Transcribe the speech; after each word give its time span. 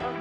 Saludos 0.00 0.16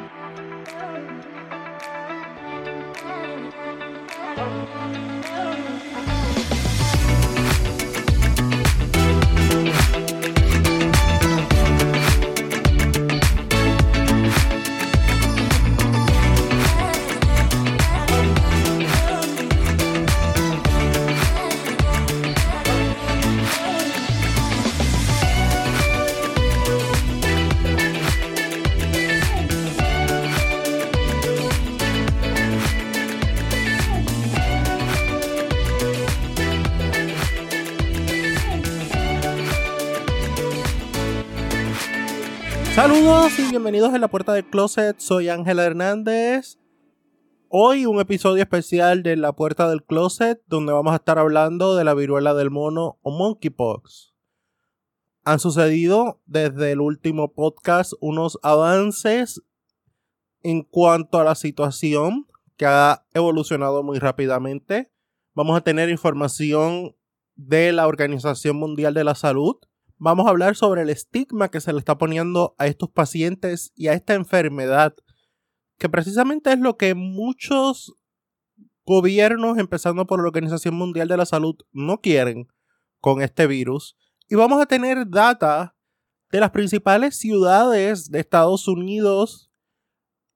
y 6.36 6.39
bienvenidos 43.60 43.94
a 43.94 44.00
la 44.00 44.08
puerta 44.08 44.32
del 44.32 44.46
closet. 44.46 44.98
Soy 45.00 45.28
Ángela 45.28 45.66
Hernández. 45.66 46.58
Hoy 47.50 47.86
un 47.86 48.00
episodio 48.00 48.42
especial 48.42 49.04
de 49.04 49.18
La 49.18 49.34
Puerta 49.34 49.70
del 49.70 49.84
Closet 49.84 50.42
donde 50.48 50.72
vamos 50.72 50.94
a 50.94 50.96
estar 50.96 51.20
hablando 51.20 51.76
de 51.76 51.84
la 51.84 51.94
viruela 51.94 52.34
del 52.34 52.52
mono 52.52 53.00
o 53.02 53.12
monkeypox. 53.12 54.16
Han 55.26 55.40
sucedido 55.40 56.22
desde 56.26 56.72
el 56.72 56.80
último 56.80 57.34
podcast 57.34 57.92
unos 58.00 58.40
avances 58.44 59.42
en 60.42 60.64
cuanto 60.64 61.20
a 61.20 61.26
la 61.26 61.36
situación 61.36 62.28
que 62.56 62.66
ha 62.66 63.06
evolucionado 63.14 63.84
muy 63.84 64.00
rápidamente. 64.00 64.90
Vamos 65.34 65.58
a 65.58 65.62
tener 65.66 65.90
información 65.90 66.96
de 67.36 67.74
la 67.74 67.88
Organización 67.88 68.56
Mundial 68.56 68.94
de 68.94 69.04
la 69.04 69.16
Salud 69.16 69.58
vamos 70.00 70.26
a 70.26 70.30
hablar 70.30 70.56
sobre 70.56 70.82
el 70.82 70.90
estigma 70.90 71.52
que 71.52 71.62
se 71.62 71.72
le 71.72 71.80
está 71.80 71.98
poniendo 71.98 72.56
a 72.58 72.68
estos 72.68 72.90
pacientes 72.90 73.72
y 73.76 73.88
a 73.88 73.94
esta 73.94 74.16
enfermedad, 74.16 74.96
que 75.78 75.90
precisamente 75.90 76.52
es 76.52 76.60
lo 76.60 76.78
que 76.78 76.96
muchos 76.96 77.94
gobiernos, 78.86 79.60
empezando 79.60 80.08
por 80.08 80.22
la 80.22 80.28
Organización 80.28 80.74
Mundial 80.74 81.08
de 81.08 81.18
la 81.18 81.26
Salud, 81.26 81.56
no 81.72 82.02
quieren 82.02 82.48
con 83.00 83.22
este 83.22 83.46
virus. 83.46 83.96
Y 84.28 84.36
vamos 84.36 84.62
a 84.62 84.66
tener 84.66 85.08
data 85.08 85.76
de 86.32 86.40
las 86.40 86.52
principales 86.52 87.18
ciudades 87.18 88.10
de 88.10 88.20
Estados 88.20 88.68
Unidos 88.68 89.52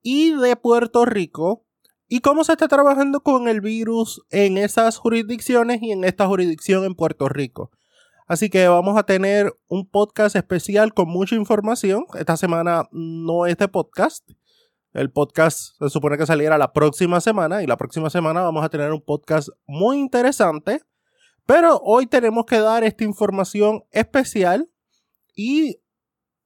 y 0.02 0.36
de 0.36 0.56
Puerto 0.56 1.06
Rico 1.06 1.66
y 2.08 2.20
cómo 2.20 2.44
se 2.44 2.52
está 2.52 2.68
trabajando 2.68 3.22
con 3.22 3.48
el 3.48 3.62
virus 3.62 4.22
en 4.30 4.58
esas 4.58 4.98
jurisdicciones 4.98 5.82
y 5.82 5.92
en 5.92 6.04
esta 6.04 6.28
jurisdicción 6.28 6.84
en 6.84 6.96
Puerto 6.96 7.30
Rico. 7.30 7.72
Así 8.28 8.50
que 8.50 8.68
vamos 8.68 8.98
a 8.98 9.04
tener 9.04 9.54
un 9.68 9.88
podcast 9.88 10.36
especial 10.36 10.94
con 10.94 11.10
mucha 11.10 11.36
información. 11.36 12.06
Esta 12.18 12.38
semana 12.38 12.88
no 12.92 13.46
es 13.46 13.58
de 13.58 13.68
podcast. 13.68 14.30
El 14.94 15.12
podcast 15.12 15.78
se 15.80 15.90
supone 15.90 16.18
que 16.18 16.26
saliera 16.26 16.58
la 16.58 16.72
próxima 16.72 17.20
semana 17.20 17.64
y 17.64 17.68
la 17.68 17.78
próxima 17.78 18.10
semana 18.10 18.42
vamos 18.42 18.64
a 18.64 18.70
tener 18.70 18.92
un 18.92 19.02
podcast 19.02 19.50
muy 19.66 19.98
interesante. 19.98 20.82
Pero 21.46 21.80
hoy 21.84 22.06
tenemos 22.06 22.46
que 22.46 22.60
dar 22.60 22.84
esta 22.84 23.04
información 23.04 23.84
especial 23.92 24.70
y 25.36 25.80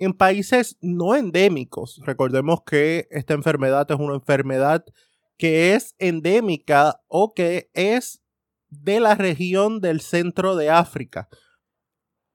en 0.00 0.14
países 0.14 0.78
no 0.80 1.14
endémicos. 1.14 2.00
Recordemos 2.04 2.62
que 2.64 3.06
esta 3.10 3.34
enfermedad 3.34 3.88
es 3.90 3.98
una 3.98 4.14
enfermedad 4.14 4.84
que 5.36 5.74
es 5.74 5.94
endémica 5.98 7.02
o 7.06 7.34
que 7.34 7.70
es 7.74 8.22
de 8.70 8.98
la 8.98 9.14
región 9.14 9.80
del 9.80 10.00
centro 10.00 10.56
de 10.56 10.70
África. 10.70 11.28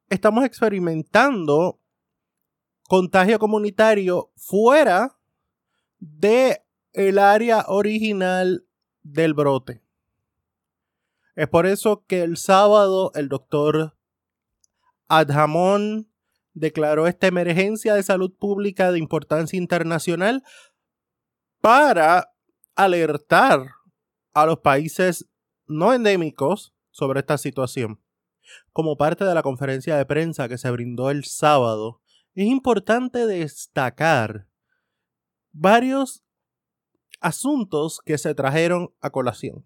Estamos 0.09 0.45
experimentando 0.45 1.81
contagio 2.87 3.39
comunitario 3.39 4.31
fuera 4.35 5.17
de 5.97 6.63
el 6.93 7.17
área 7.17 7.65
original 7.67 8.67
del 9.01 9.33
brote. 9.33 9.81
Es 11.35 11.47
por 11.47 11.65
eso 11.65 12.05
que 12.05 12.21
el 12.21 12.37
sábado 12.37 13.11
el 13.15 13.27
doctor 13.27 13.97
Adhamon 15.07 16.11
declaró 16.55 17.05
esta 17.05 17.27
emergencia 17.27 17.93
de 17.93 18.01
salud 18.01 18.33
pública 18.33 18.91
de 18.91 18.97
importancia 18.97 19.57
internacional 19.57 20.43
para 21.61 22.33
alertar 22.75 23.67
a 24.33 24.45
los 24.45 24.59
países 24.59 25.29
no 25.67 25.93
endémicos 25.93 26.73
sobre 26.89 27.19
esta 27.19 27.37
situación. 27.37 28.01
Como 28.71 28.97
parte 28.97 29.25
de 29.25 29.33
la 29.33 29.43
conferencia 29.43 29.97
de 29.97 30.05
prensa 30.05 30.47
que 30.47 30.57
se 30.57 30.71
brindó 30.71 31.11
el 31.11 31.25
sábado, 31.25 32.01
es 32.33 32.47
importante 32.47 33.27
destacar 33.27 34.47
varios 35.51 36.23
asuntos 37.19 37.99
que 38.05 38.17
se 38.17 38.33
trajeron 38.33 38.93
a 39.01 39.09
colación. 39.09 39.65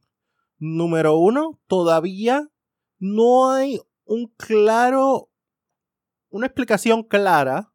Número 0.58 1.18
uno, 1.18 1.60
todavía 1.68 2.50
no 2.98 3.52
hay 3.52 3.80
un 4.06 4.28
claro 4.38 5.29
una 6.30 6.48
explicación 6.48 7.04
clara 7.04 7.74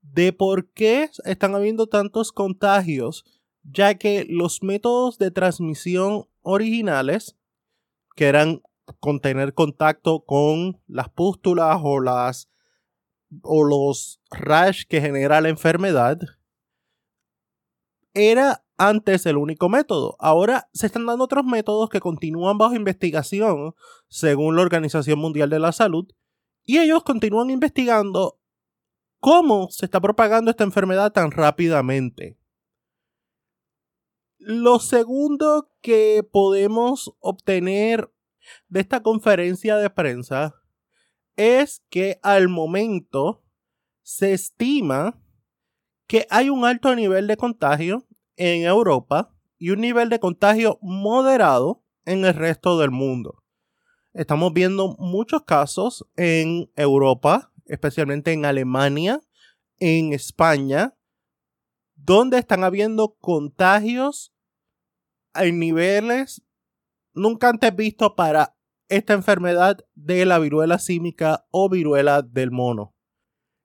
de 0.00 0.32
por 0.32 0.70
qué 0.72 1.10
están 1.24 1.54
habiendo 1.54 1.86
tantos 1.86 2.32
contagios, 2.32 3.24
ya 3.62 3.96
que 3.96 4.26
los 4.28 4.62
métodos 4.62 5.18
de 5.18 5.30
transmisión 5.30 6.26
originales, 6.42 7.36
que 8.16 8.26
eran 8.26 8.62
contener 9.00 9.54
contacto 9.54 10.24
con 10.24 10.80
las 10.86 11.08
pústulas 11.10 11.78
o 11.82 12.00
las 12.00 12.48
o 13.42 13.62
los 13.62 14.22
rash 14.30 14.84
que 14.88 15.02
genera 15.02 15.40
la 15.40 15.50
enfermedad, 15.50 16.18
era 18.14 18.64
antes 18.78 19.26
el 19.26 19.36
único 19.36 19.68
método. 19.68 20.16
Ahora 20.18 20.68
se 20.72 20.86
están 20.86 21.04
dando 21.04 21.24
otros 21.24 21.44
métodos 21.44 21.90
que 21.90 22.00
continúan 22.00 22.56
bajo 22.56 22.74
investigación, 22.74 23.74
según 24.08 24.56
la 24.56 24.62
Organización 24.62 25.18
Mundial 25.18 25.50
de 25.50 25.58
la 25.58 25.72
Salud, 25.72 26.08
y 26.68 26.78
ellos 26.78 27.02
continúan 27.02 27.48
investigando 27.48 28.38
cómo 29.20 29.70
se 29.70 29.86
está 29.86 30.02
propagando 30.02 30.50
esta 30.50 30.64
enfermedad 30.64 31.10
tan 31.12 31.30
rápidamente. 31.30 32.38
Lo 34.36 34.78
segundo 34.78 35.72
que 35.80 36.22
podemos 36.30 37.16
obtener 37.20 38.12
de 38.68 38.80
esta 38.80 39.02
conferencia 39.02 39.78
de 39.78 39.88
prensa 39.88 40.56
es 41.36 41.82
que 41.88 42.20
al 42.22 42.50
momento 42.50 43.42
se 44.02 44.34
estima 44.34 45.18
que 46.06 46.26
hay 46.28 46.50
un 46.50 46.66
alto 46.66 46.94
nivel 46.94 47.28
de 47.28 47.38
contagio 47.38 48.06
en 48.36 48.64
Europa 48.64 49.34
y 49.56 49.70
un 49.70 49.80
nivel 49.80 50.10
de 50.10 50.20
contagio 50.20 50.78
moderado 50.82 51.82
en 52.04 52.26
el 52.26 52.34
resto 52.34 52.78
del 52.78 52.90
mundo. 52.90 53.37
Estamos 54.18 54.52
viendo 54.52 54.96
muchos 54.98 55.44
casos 55.44 56.04
en 56.16 56.72
Europa, 56.74 57.52
especialmente 57.66 58.32
en 58.32 58.46
Alemania, 58.46 59.20
en 59.78 60.12
España, 60.12 60.98
donde 61.94 62.38
están 62.38 62.64
habiendo 62.64 63.14
contagios 63.20 64.34
en 65.36 65.60
niveles 65.60 66.42
nunca 67.14 67.48
antes 67.48 67.76
vistos 67.76 68.14
para 68.16 68.56
esta 68.88 69.12
enfermedad 69.12 69.86
de 69.94 70.26
la 70.26 70.40
viruela 70.40 70.80
símica 70.80 71.46
o 71.52 71.68
viruela 71.68 72.22
del 72.22 72.50
mono. 72.50 72.96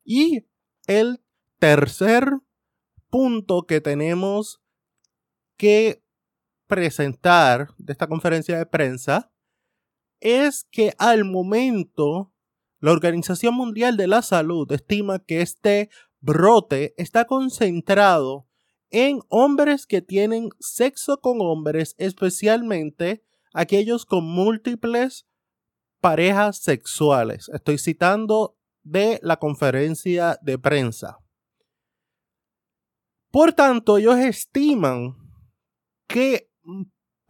Y 0.03 0.45
el 0.85 1.25
tercer 1.57 2.29
punto 3.09 3.65
que 3.65 3.81
tenemos 3.81 4.61
que 5.57 6.03
presentar 6.67 7.73
de 7.79 7.91
esta 7.91 8.05
conferencia 8.05 8.55
de 8.55 8.67
prensa 8.67 9.32
es 10.23 10.65
que 10.71 10.93
al 10.97 11.25
momento 11.25 12.33
la 12.79 12.91
Organización 12.91 13.55
Mundial 13.55 13.97
de 13.97 14.07
la 14.07 14.21
Salud 14.21 14.71
estima 14.71 15.19
que 15.19 15.41
este 15.41 15.89
brote 16.21 16.93
está 16.97 17.25
concentrado 17.25 18.47
en 18.89 19.19
hombres 19.27 19.85
que 19.85 20.01
tienen 20.01 20.49
sexo 20.59 21.19
con 21.19 21.41
hombres, 21.41 21.93
especialmente 21.97 23.23
aquellos 23.53 24.05
con 24.05 24.23
múltiples 24.23 25.27
parejas 25.99 26.59
sexuales. 26.59 27.49
Estoy 27.49 27.77
citando 27.77 28.57
de 28.81 29.19
la 29.23 29.37
conferencia 29.37 30.39
de 30.41 30.57
prensa. 30.57 31.19
Por 33.29 33.51
tanto, 33.51 33.97
ellos 33.97 34.17
estiman 34.17 35.17
que 36.07 36.49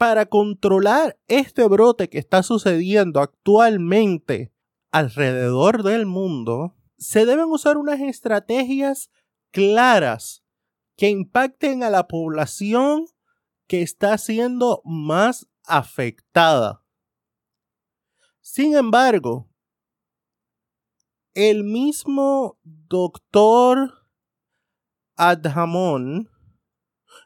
para 0.04 0.26
controlar 0.26 1.18
este 1.30 1.66
brote 1.66 2.10
que 2.10 2.18
está 2.18 2.44
sucediendo 2.44 3.22
actualmente 3.22 4.52
alrededor 4.92 5.82
del 5.82 6.06
mundo, 6.06 6.76
se 6.98 7.26
deben 7.26 7.46
usar 7.46 7.78
unas 7.78 8.02
estrategias 8.02 9.10
claras 9.52 10.44
que 10.98 11.10
impacten 11.10 11.84
a 11.84 11.90
la 11.90 12.10
población 12.10 13.06
que 13.66 13.82
está 13.82 14.18
siendo 14.18 14.82
más 14.84 15.48
afectada. 15.64 16.84
Sin 18.42 18.76
embargo, 18.76 19.50
el 21.34 21.64
mismo 21.64 22.60
doctor 22.62 24.06
Adhamon, 25.16 26.30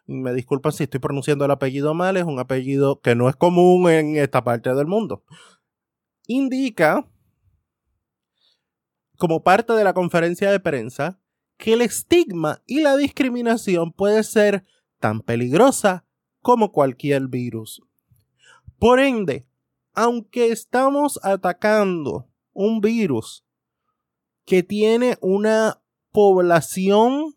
me 0.05 0.33
disculpan 0.33 0.71
si 0.71 0.83
estoy 0.83 0.99
pronunciando 0.99 1.45
el 1.45 1.51
apellido 1.51 1.93
mal, 1.93 2.17
es 2.17 2.23
un 2.23 2.39
apellido 2.39 2.99
que 3.01 3.15
no 3.15 3.29
es 3.29 3.35
común 3.35 3.89
en 3.89 4.17
esta 4.17 4.43
parte 4.43 4.73
del 4.73 4.87
mundo, 4.87 5.23
indica, 6.27 7.09
como 9.17 9.43
parte 9.43 9.73
de 9.73 9.83
la 9.83 9.93
conferencia 9.93 10.51
de 10.51 10.59
prensa, 10.59 11.19
que 11.57 11.73
el 11.73 11.81
estigma 11.81 12.61
y 12.65 12.81
la 12.81 12.95
discriminación 12.95 13.91
puede 13.91 14.23
ser 14.23 14.63
tan 14.99 15.21
peligrosa 15.21 16.05
como 16.41 16.71
cualquier 16.71 17.27
virus. 17.27 17.81
Por 18.79 18.99
ende, 18.99 19.47
aunque 19.93 20.51
estamos 20.51 21.19
atacando 21.23 22.29
un 22.53 22.81
virus 22.81 23.43
que 24.45 24.63
tiene 24.63 25.17
una 25.21 25.81
población, 26.11 27.35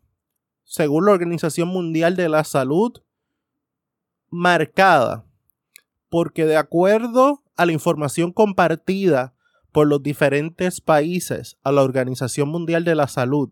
según 0.71 1.07
la 1.07 1.11
Organización 1.11 1.67
Mundial 1.67 2.15
de 2.15 2.29
la 2.29 2.45
Salud, 2.45 2.93
marcada, 4.29 5.27
porque 6.09 6.47
de 6.47 6.57
acuerdo 6.57 7.43
a 7.57 7.67
la 7.67 7.73
información 7.73 8.31
compartida 8.31 9.35
por 9.73 9.89
los 9.89 10.01
diferentes 10.01 10.81
países 10.81 11.59
a 11.65 11.73
la 11.73 11.83
Organización 11.83 12.51
Mundial 12.51 12.85
de 12.85 12.95
la 12.95 13.09
Salud, 13.09 13.51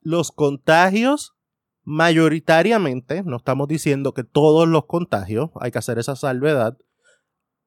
los 0.00 0.32
contagios 0.32 1.34
mayoritariamente, 1.82 3.22
no 3.24 3.36
estamos 3.36 3.68
diciendo 3.68 4.14
que 4.14 4.24
todos 4.24 4.66
los 4.66 4.86
contagios, 4.86 5.50
hay 5.60 5.70
que 5.70 5.80
hacer 5.80 5.98
esa 5.98 6.16
salvedad, 6.16 6.78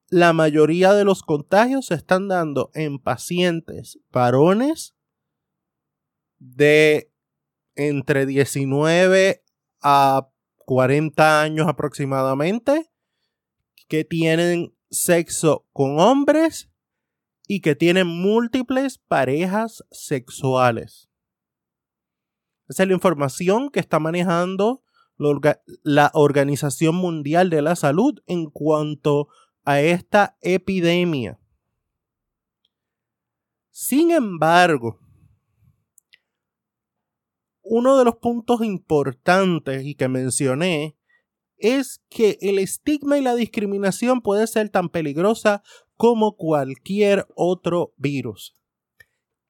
la 0.08 0.32
mayoría 0.32 0.92
de 0.92 1.04
los 1.04 1.22
contagios 1.22 1.86
se 1.86 1.94
están 1.94 2.26
dando 2.26 2.72
en 2.74 2.98
pacientes 2.98 4.00
varones 4.10 4.96
de 6.40 7.12
entre 7.76 8.26
19 8.26 9.44
a 9.82 10.28
40 10.64 11.42
años 11.42 11.68
aproximadamente 11.68 12.90
que 13.88 14.04
tienen 14.04 14.74
sexo 14.90 15.66
con 15.72 16.00
hombres 16.00 16.70
y 17.46 17.60
que 17.60 17.76
tienen 17.76 18.08
múltiples 18.08 18.98
parejas 18.98 19.84
sexuales. 19.90 21.08
Esa 22.68 22.82
es 22.82 22.88
la 22.88 22.94
información 22.94 23.70
que 23.70 23.78
está 23.78 24.00
manejando 24.00 24.82
la 25.16 26.10
Organización 26.14 26.96
Mundial 26.96 27.48
de 27.48 27.62
la 27.62 27.76
Salud 27.76 28.20
en 28.26 28.50
cuanto 28.50 29.28
a 29.64 29.80
esta 29.80 30.36
epidemia. 30.40 31.38
Sin 33.70 34.10
embargo, 34.10 34.98
uno 37.68 37.98
de 37.98 38.04
los 38.04 38.16
puntos 38.16 38.62
importantes 38.62 39.84
y 39.84 39.94
que 39.94 40.08
mencioné 40.08 40.96
es 41.58 42.00
que 42.08 42.38
el 42.40 42.58
estigma 42.58 43.18
y 43.18 43.22
la 43.22 43.34
discriminación 43.34 44.20
puede 44.20 44.46
ser 44.46 44.68
tan 44.68 44.88
peligrosa 44.88 45.62
como 45.96 46.36
cualquier 46.36 47.26
otro 47.34 47.92
virus. 47.96 48.54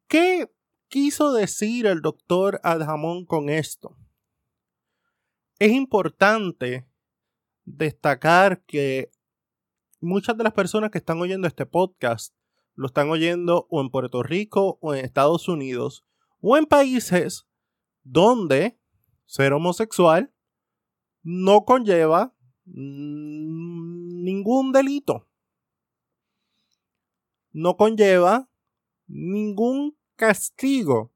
¿Qué 0.09 0.51
quiso 0.89 1.33
decir 1.33 1.87
el 1.87 2.01
doctor 2.01 2.61
Adhamon 2.63 3.27
con 3.27 3.49
esto? 3.49 3.97
Es 5.59 5.73
importante 5.73 6.87
destacar 7.65 8.63
que 8.65 9.11
muchas 10.01 10.37
de 10.39 10.45
las 10.45 10.53
personas 10.53 10.91
que 10.91 10.99
están 10.99 11.21
oyendo 11.21 11.49
este 11.49 11.67
podcast 11.67 12.35
lo 12.75 12.87
están 12.87 13.11
oyendo 13.11 13.67
o 13.69 13.81
en 13.81 13.91
Puerto 13.91 14.23
Rico 14.23 14.79
o 14.81 14.95
en 14.95 15.05
Estados 15.05 15.49
Unidos 15.49 16.05
o 16.41 16.57
en 16.57 16.67
países 16.67 17.47
donde 18.07 18.79
ser 19.25 19.53
homosexual 19.53 20.33
no 21.23 21.65
conlleva 21.65 22.35
ningún 22.65 24.73
delito. 24.73 25.29
No 27.51 27.77
conlleva 27.77 28.49
ningún 29.09 29.99
castigo. 30.15 31.13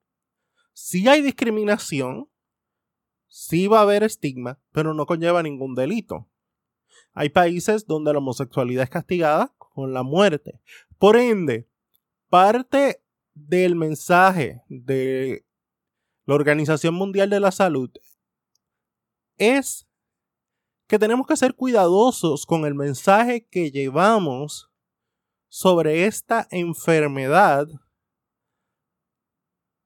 Si 0.73 1.07
hay 1.07 1.23
discriminación, 1.23 2.29
sí 3.29 3.69
va 3.69 3.79
a 3.79 3.83
haber 3.83 4.03
estigma, 4.03 4.61
pero 4.73 4.93
no 4.93 5.07
conlleva 5.07 5.43
ningún 5.43 5.75
delito. 5.75 6.29
Hay 7.13 7.29
países 7.29 7.87
donde 7.87 8.13
la 8.13 8.19
homosexualidad 8.19 8.85
es 8.85 8.91
castigada 8.91 9.55
con 9.59 9.93
la 9.93 10.03
muerte. 10.03 10.61
Por 10.99 11.17
ende, 11.17 11.69
parte 12.29 13.03
del 13.35 13.77
mensaje 13.77 14.63
de 14.69 15.45
la 16.31 16.37
Organización 16.37 16.95
Mundial 16.95 17.29
de 17.29 17.41
la 17.41 17.51
Salud 17.51 17.91
es 19.37 19.89
que 20.87 20.97
tenemos 20.97 21.27
que 21.27 21.37
ser 21.37 21.57
cuidadosos 21.57 22.47
con 22.47 22.65
el 22.67 22.77
mensaje 22.77 23.49
que 23.49 23.73
llevamos 23.73 24.71
sobre 25.49 26.07
esta 26.07 26.47
enfermedad 26.53 27.67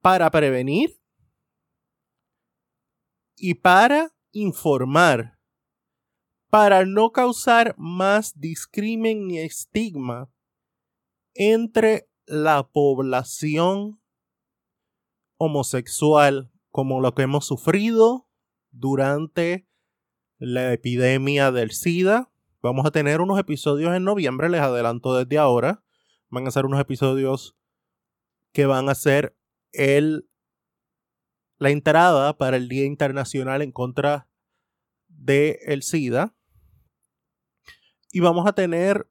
para 0.03 0.31
prevenir 0.31 1.01
y 3.39 3.55
para 3.55 4.15
informar 4.31 5.39
para 6.51 6.85
no 6.85 7.11
causar 7.11 7.75
más 7.79 8.39
discrimen 8.39 9.29
ni 9.29 9.39
estigma 9.39 10.31
entre 11.33 12.07
la 12.27 12.69
población 12.69 13.99
homosexual 15.37 16.51
como 16.71 17.01
lo 17.01 17.15
que 17.15 17.23
hemos 17.23 17.47
sufrido 17.47 18.29
durante 18.71 19.69
la 20.39 20.73
epidemia 20.73 21.53
del 21.53 21.71
SIDA. 21.71 22.31
Vamos 22.63 22.87
a 22.87 22.91
tener 22.91 23.21
unos 23.21 23.39
episodios 23.39 23.95
en 23.95 24.05
noviembre, 24.05 24.49
les 24.49 24.61
adelanto 24.61 25.15
desde 25.17 25.39
ahora. 25.39 25.85
Van 26.31 26.47
a 26.47 26.51
ser 26.51 26.67
unos 26.67 26.81
episodios 26.81 27.57
que 28.53 28.67
van 28.67 28.89
a 28.89 28.95
ser 28.95 29.37
el, 29.73 30.29
la 31.59 31.71
entrada 31.71 32.37
para 32.37 32.57
el 32.57 32.69
Día 32.69 32.85
Internacional 32.85 33.63
en 33.63 33.73
contra 33.73 34.29
del 35.09 35.59
el 35.67 35.83
SIDA. 35.83 36.35
Y 38.11 38.21
vamos 38.21 38.47
a 38.47 38.53
tener 38.53 39.09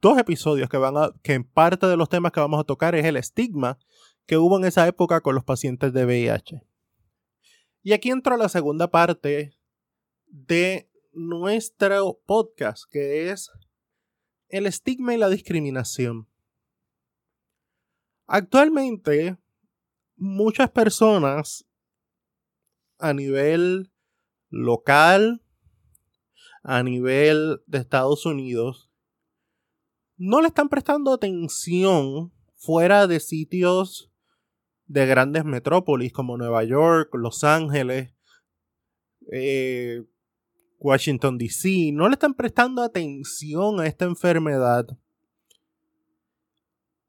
dos 0.00 0.18
episodios 0.18 0.68
que 0.68 0.76
van 0.76 0.96
a, 0.96 1.12
que 1.22 1.34
en 1.34 1.44
parte 1.44 1.86
de 1.86 1.96
los 1.96 2.08
temas 2.08 2.32
que 2.32 2.40
vamos 2.40 2.60
a 2.60 2.64
tocar 2.64 2.94
es 2.94 3.04
el 3.04 3.16
estigma 3.16 3.78
que 4.26 4.36
hubo 4.36 4.58
en 4.58 4.64
esa 4.64 4.86
época 4.86 5.20
con 5.20 5.34
los 5.34 5.44
pacientes 5.44 5.92
de 5.92 6.04
VIH. 6.04 6.62
Y 7.82 7.92
aquí 7.92 8.10
entro 8.10 8.34
a 8.34 8.38
la 8.38 8.48
segunda 8.48 8.90
parte 8.90 9.56
de 10.26 10.90
nuestro 11.12 12.20
podcast, 12.26 12.84
que 12.90 13.30
es 13.30 13.50
el 14.48 14.66
estigma 14.66 15.14
y 15.14 15.18
la 15.18 15.28
discriminación. 15.28 16.28
Actualmente, 18.26 19.38
muchas 20.16 20.70
personas 20.70 21.64
a 22.98 23.12
nivel 23.12 23.92
local, 24.48 25.42
a 26.64 26.82
nivel 26.82 27.62
de 27.66 27.78
Estados 27.78 28.26
Unidos, 28.26 28.90
no 30.16 30.40
le 30.40 30.48
están 30.48 30.68
prestando 30.68 31.12
atención 31.12 32.32
fuera 32.56 33.06
de 33.06 33.20
sitios 33.20 34.10
de 34.86 35.06
grandes 35.06 35.44
metrópolis 35.44 36.12
como 36.12 36.36
Nueva 36.36 36.64
York, 36.64 37.10
Los 37.14 37.44
Ángeles, 37.44 38.14
eh, 39.32 40.04
Washington, 40.78 41.38
D.C. 41.38 41.90
No 41.92 42.08
le 42.08 42.14
están 42.14 42.34
prestando 42.34 42.82
atención 42.82 43.80
a 43.80 43.86
esta 43.86 44.04
enfermedad. 44.04 44.86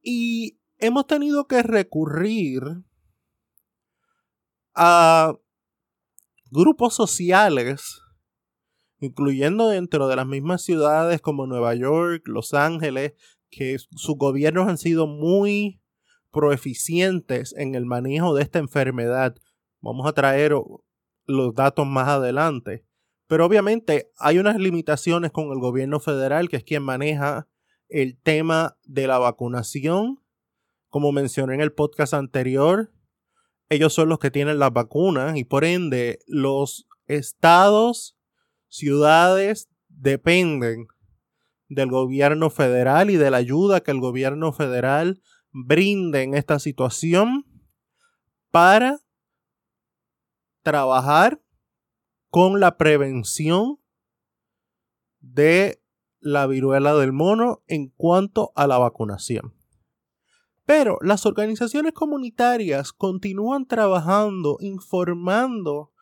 Y 0.01 0.59
hemos 0.77 1.05
tenido 1.05 1.47
que 1.47 1.61
recurrir 1.63 2.61
a 4.73 5.35
grupos 6.49 6.95
sociales, 6.95 8.01
incluyendo 8.99 9.69
dentro 9.69 10.07
de 10.07 10.15
las 10.15 10.25
mismas 10.25 10.63
ciudades 10.63 11.21
como 11.21 11.45
Nueva 11.45 11.75
York, 11.75 12.23
Los 12.25 12.53
Ángeles, 12.53 13.13
que 13.49 13.77
sus 13.79 14.15
gobiernos 14.17 14.67
han 14.67 14.77
sido 14.77 15.07
muy 15.07 15.81
proeficientes 16.31 17.53
en 17.57 17.75
el 17.75 17.85
manejo 17.85 18.35
de 18.35 18.43
esta 18.43 18.59
enfermedad. 18.59 19.35
Vamos 19.81 20.07
a 20.07 20.13
traer 20.13 20.53
los 21.25 21.53
datos 21.53 21.85
más 21.85 22.07
adelante. 22.07 22.85
Pero 23.27 23.45
obviamente 23.45 24.11
hay 24.17 24.39
unas 24.39 24.57
limitaciones 24.57 25.31
con 25.31 25.51
el 25.51 25.59
gobierno 25.59 25.99
federal, 25.99 26.47
que 26.49 26.57
es 26.57 26.63
quien 26.63 26.83
maneja 26.83 27.47
el 27.89 28.17
tema 28.21 28.77
de 28.83 29.07
la 29.07 29.19
vacunación. 29.19 30.23
Como 30.89 31.11
mencioné 31.11 31.55
en 31.55 31.61
el 31.61 31.73
podcast 31.73 32.13
anterior, 32.13 32.93
ellos 33.69 33.93
son 33.93 34.07
los 34.07 34.19
que 34.19 34.31
tienen 34.31 34.59
las 34.59 34.71
vacunas 34.71 35.35
y 35.35 35.43
por 35.43 35.65
ende 35.65 36.19
los 36.25 36.87
estados, 37.05 38.17
ciudades 38.69 39.69
dependen 39.89 40.87
del 41.67 41.89
gobierno 41.89 42.49
federal 42.49 43.09
y 43.09 43.17
de 43.17 43.29
la 43.29 43.37
ayuda 43.37 43.81
que 43.81 43.91
el 43.91 43.99
gobierno 43.99 44.53
federal 44.53 45.21
brinde 45.65 46.23
en 46.23 46.35
esta 46.35 46.59
situación 46.59 47.45
para 48.51 48.99
trabajar 50.61 51.41
con 52.29 52.59
la 52.59 52.77
prevención 52.77 53.79
de 55.19 55.81
la 56.19 56.45
viruela 56.45 56.93
del 56.95 57.13
mono 57.13 57.63
en 57.67 57.89
cuanto 57.89 58.51
a 58.55 58.67
la 58.67 58.77
vacunación. 58.77 59.53
Pero 60.65 60.97
las 61.01 61.25
organizaciones 61.25 61.93
comunitarias 61.93 62.91
continúan 62.91 63.65
trabajando, 63.65 64.57
informando 64.59 65.93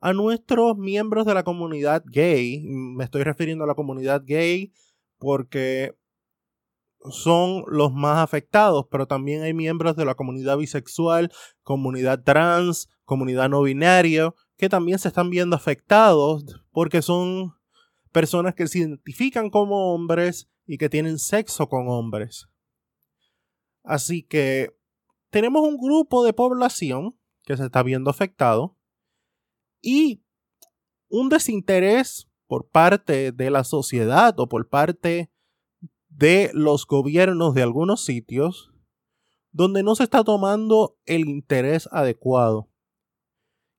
a 0.00 0.12
nuestros 0.12 0.76
miembros 0.76 1.26
de 1.26 1.34
la 1.34 1.42
comunidad 1.42 2.04
gay. 2.06 2.60
Me 2.68 3.04
estoy 3.04 3.22
refiriendo 3.22 3.64
a 3.64 3.66
la 3.66 3.74
comunidad 3.74 4.22
gay 4.24 4.72
porque 5.18 5.94
son 7.10 7.64
los 7.66 7.92
más 7.92 8.18
afectados, 8.18 8.86
pero 8.90 9.06
también 9.06 9.42
hay 9.42 9.54
miembros 9.54 9.96
de 9.96 10.04
la 10.04 10.14
comunidad 10.14 10.58
bisexual, 10.58 11.32
comunidad 11.62 12.22
trans, 12.22 12.88
comunidad 13.04 13.48
no 13.48 13.62
binaria, 13.62 14.34
que 14.56 14.68
también 14.68 14.98
se 14.98 15.08
están 15.08 15.30
viendo 15.30 15.56
afectados 15.56 16.44
porque 16.70 17.00
son 17.00 17.54
personas 18.12 18.54
que 18.54 18.66
se 18.66 18.80
identifican 18.80 19.50
como 19.50 19.94
hombres 19.94 20.50
y 20.66 20.78
que 20.78 20.88
tienen 20.88 21.18
sexo 21.18 21.68
con 21.68 21.88
hombres. 21.88 22.48
Así 23.82 24.22
que 24.22 24.76
tenemos 25.30 25.62
un 25.62 25.78
grupo 25.78 26.24
de 26.24 26.32
población 26.32 27.18
que 27.44 27.56
se 27.56 27.64
está 27.64 27.82
viendo 27.82 28.10
afectado 28.10 28.76
y 29.80 30.22
un 31.08 31.28
desinterés 31.28 32.28
por 32.46 32.68
parte 32.68 33.32
de 33.32 33.50
la 33.50 33.64
sociedad 33.64 34.38
o 34.38 34.48
por 34.48 34.68
parte 34.68 35.29
de 36.10 36.50
los 36.52 36.86
gobiernos 36.86 37.54
de 37.54 37.62
algunos 37.62 38.04
sitios 38.04 38.70
donde 39.52 39.82
no 39.82 39.94
se 39.94 40.04
está 40.04 40.22
tomando 40.22 40.98
el 41.06 41.28
interés 41.28 41.88
adecuado. 41.90 42.68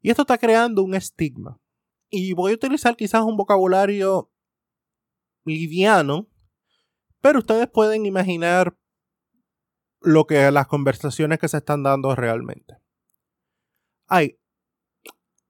Y 0.02 0.10
esto 0.10 0.24
está 0.24 0.38
creando 0.38 0.84
un 0.84 0.96
estigma. 0.96 1.62
Y 2.10 2.34
voy 2.34 2.52
a 2.52 2.56
utilizar 2.56 2.96
quizás 2.98 3.22
un 3.24 3.38
vocabulario 3.38 4.32
liviano, 5.46 6.28
pero 7.22 7.40
ustedes 7.40 7.70
pueden 7.70 8.06
imaginar 8.06 8.78
lo 10.02 10.26
que 10.26 10.52
las 10.52 10.68
conversaciones 10.68 11.40
que 11.40 11.48
se 11.48 11.58
están 11.58 11.84
dando 11.84 12.16
realmente. 12.16 12.78
Hay 14.08 14.40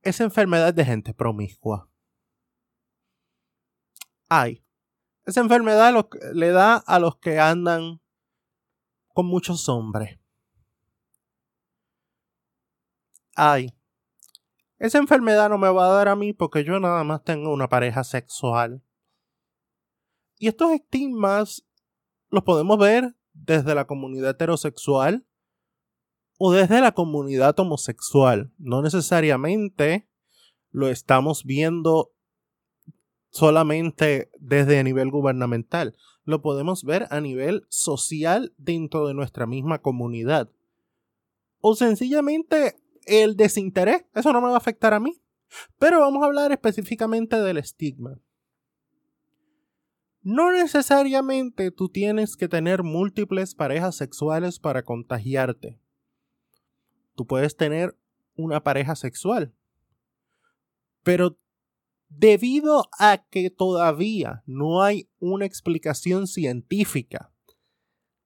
esa 0.02 0.24
enfermedad 0.24 0.74
de 0.74 0.86
gente 0.86 1.14
promiscua. 1.14 1.90
Hay 4.30 4.64
esa 5.25 5.42
enfermedad 5.42 5.94
le 6.34 6.50
da 6.50 6.78
a 6.78 7.00
los 7.00 7.18
que 7.18 7.40
andan 7.40 8.01
con 9.13 9.25
muchos 9.25 9.68
hombres. 9.70 10.20
Ay, 13.36 13.74
esa 14.78 14.98
enfermedad 14.98 15.50
no 15.50 15.58
me 15.58 15.70
va 15.70 15.86
a 15.86 15.94
dar 15.94 16.08
a 16.08 16.16
mí 16.16 16.34
porque 16.34 16.63
yo 16.63 16.80
nada 16.80 17.04
más 17.04 17.24
tengo 17.24 17.54
una 17.54 17.70
pareja 17.70 18.04
sexual. 18.04 18.84
Y 20.38 20.48
estos 20.48 20.72
estigmas 20.72 21.63
los 22.30 22.44
podemos 22.44 22.80
ver 22.80 23.16
desde 23.34 23.75
la 23.75 23.86
comunidad 23.86 24.32
heterosexual 24.32 25.28
o 26.40 26.51
desde 26.51 26.82
la 26.82 26.94
comunidad 26.94 27.60
homosexual. 27.60 28.51
No 28.58 28.82
necesariamente 28.82 30.10
lo 30.72 30.88
estamos 30.88 31.44
viendo 31.44 32.12
solamente 33.32 34.30
desde 34.40 34.84
nivel 34.84 35.10
gubernamental, 35.10 35.96
lo 36.24 36.42
podemos 36.42 36.84
ver 36.84 37.08
a 37.10 37.20
nivel 37.20 37.66
social 37.70 38.54
dentro 38.58 39.08
de 39.08 39.14
nuestra 39.16 39.48
misma 39.48 39.82
comunidad. 39.82 40.50
O 41.60 41.76
sencillamente 41.76 42.76
el 43.06 43.36
desinterés, 43.36 44.06
eso 44.14 44.32
no 44.32 44.42
me 44.42 44.48
va 44.48 44.56
a 44.56 44.58
afectar 44.58 44.94
a 44.94 45.00
mí. 45.00 45.22
Pero 45.80 46.00
vamos 46.00 46.24
a 46.24 46.28
hablar 46.28 46.52
específicamente 46.52 47.42
del 47.42 47.58
estigma. 47.58 48.20
No 50.22 50.52
necesariamente 50.52 51.72
tú 51.72 51.90
tienes 51.90 52.38
que 52.38 52.48
tener 52.48 52.84
múltiples 52.84 53.56
parejas 53.56 53.96
sexuales 53.96 54.60
para 54.60 54.84
contagiarte. 54.84 55.80
Tú 57.16 57.26
puedes 57.26 57.58
tener 57.58 57.98
una 58.36 58.64
pareja 58.64 58.96
sexual. 58.96 59.54
Pero 61.04 61.38
debido 62.18 62.89
a 63.00 63.25
que 63.30 63.50
todavía 63.50 64.44
no 64.46 64.84
hay 64.84 65.10
una 65.20 65.46
explicación 65.46 66.27
científica 66.27 67.34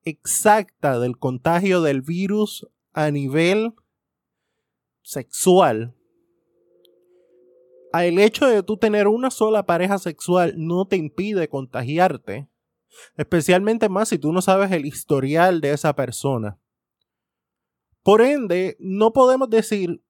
exacta 0.03 0.99
del 0.99 1.17
contagio 1.17 1.81
del 1.81 2.01
virus 2.01 2.67
a 2.93 3.11
nivel 3.11 3.73
sexual, 5.01 5.95
el 7.93 8.19
hecho 8.19 8.47
de 8.47 8.63
tú 8.63 8.77
tener 8.77 9.07
una 9.07 9.31
sola 9.31 9.65
pareja 9.65 9.97
sexual 9.99 10.53
no 10.57 10.85
te 10.85 10.97
impide 10.97 11.47
contagiarte, 11.47 12.49
especialmente 13.15 13.87
más 13.87 14.09
si 14.09 14.17
tú 14.17 14.33
no 14.33 14.41
sabes 14.41 14.71
el 14.71 14.85
historial 14.85 15.61
de 15.61 15.71
esa 15.71 15.95
persona. 15.95 16.59
Por 18.03 18.21
ende, 18.21 18.75
no 18.79 19.13
podemos 19.13 19.49
decir, 19.49 20.03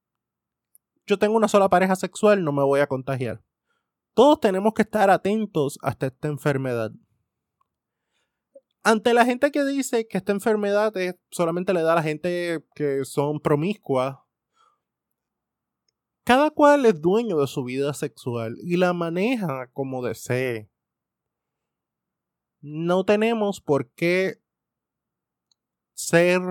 yo 1.05 1.20
tengo 1.20 1.36
una 1.36 1.48
sola 1.48 1.70
pareja 1.70 1.96
sexual, 1.96 2.44
no 2.44 2.51
me 2.51 2.63
voy 2.63 2.79
a 2.79 2.88
contagiar. 2.88 3.44
Todos 4.15 4.39
tenemos 4.39 4.74
que 4.74 4.84
estar 4.84 5.10
atentos 5.10 5.77
hasta 5.81 6.07
esta 6.07 6.29
enfermedad. 6.29 6.89
Ante 8.81 9.13
la 9.13 9.25
gente 9.25 9.51
que 9.51 9.65
dice 9.65 10.07
que 10.07 10.17
esta 10.17 10.31
enfermedad 10.31 10.93
solamente 11.31 11.74
le 11.74 11.81
da 11.81 11.91
a 11.91 11.95
la 11.95 12.03
gente 12.03 12.65
que 12.75 13.03
son 13.03 13.41
promiscuas, 13.41 14.17
cada 16.24 16.50
cual 16.50 16.86
es 16.86 17.01
dueño 17.01 17.39
de 17.39 17.48
su 17.48 17.65
vida 17.65 17.93
sexual 17.93 18.55
y 18.62 18.77
la 18.77 18.93
maneja 18.93 19.69
como 19.74 20.01
desee. 20.01 20.69
No 22.62 23.03
tenemos 23.03 23.60
por 23.60 23.91
qué 23.91 24.41
ser 25.93 26.41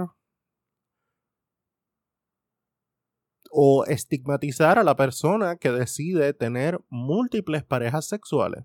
o 3.56 3.84
estigmatizar 3.86 4.80
a 4.80 4.82
la 4.82 4.96
persona 4.96 5.54
que 5.54 5.70
decide 5.70 6.34
tener 6.34 6.80
múltiples 6.88 7.62
parejas 7.62 8.04
sexuales. 8.04 8.64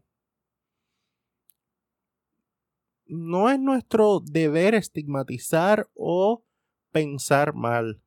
No 3.06 3.52
es 3.52 3.60
nuestro 3.60 4.20
deber 4.20 4.74
estigmatizar 4.74 5.88
o 5.94 6.44
pensar 6.92 7.54
mal. 7.54 8.02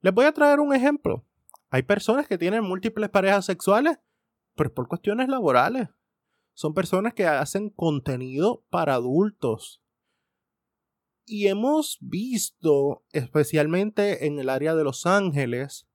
Les 0.00 0.12
voy 0.12 0.24
a 0.24 0.32
traer 0.32 0.58
un 0.58 0.74
ejemplo. 0.74 1.24
Hay 1.70 1.84
personas 1.84 2.26
que 2.26 2.36
tienen 2.36 2.64
múltiples 2.64 3.08
parejas 3.08 3.44
sexuales, 3.44 4.00
pero 4.56 4.74
por 4.74 4.88
cuestiones 4.88 5.28
laborales. 5.28 5.88
Son 6.54 6.74
personas 6.74 7.14
que 7.14 7.28
hacen 7.28 7.70
contenido 7.70 8.64
para 8.70 8.94
adultos. 8.94 9.83
Y 11.26 11.48
hemos 11.48 11.98
visto, 12.00 13.04
especialmente 13.12 14.26
en 14.26 14.38
el 14.38 14.48
área 14.48 14.74
de 14.74 14.84
Los 14.84 15.06
Ángeles, 15.06 15.86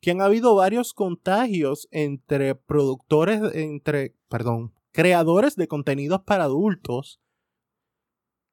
que 0.00 0.10
han 0.10 0.20
habido 0.20 0.54
varios 0.54 0.94
contagios 0.94 1.88
entre 1.90 2.54
productores, 2.54 3.40
entre, 3.54 4.16
perdón, 4.28 4.74
creadores 4.92 5.56
de 5.56 5.68
contenidos 5.68 6.22
para 6.22 6.44
adultos, 6.44 7.20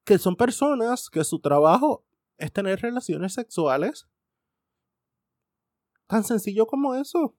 que 0.05 0.17
son 0.17 0.35
personas 0.35 1.09
que 1.09 1.23
su 1.23 1.39
trabajo 1.39 2.05
es 2.37 2.51
tener 2.51 2.81
relaciones 2.81 3.33
sexuales. 3.33 4.07
Tan 6.07 6.23
sencillo 6.23 6.65
como 6.65 6.95
eso. 6.95 7.35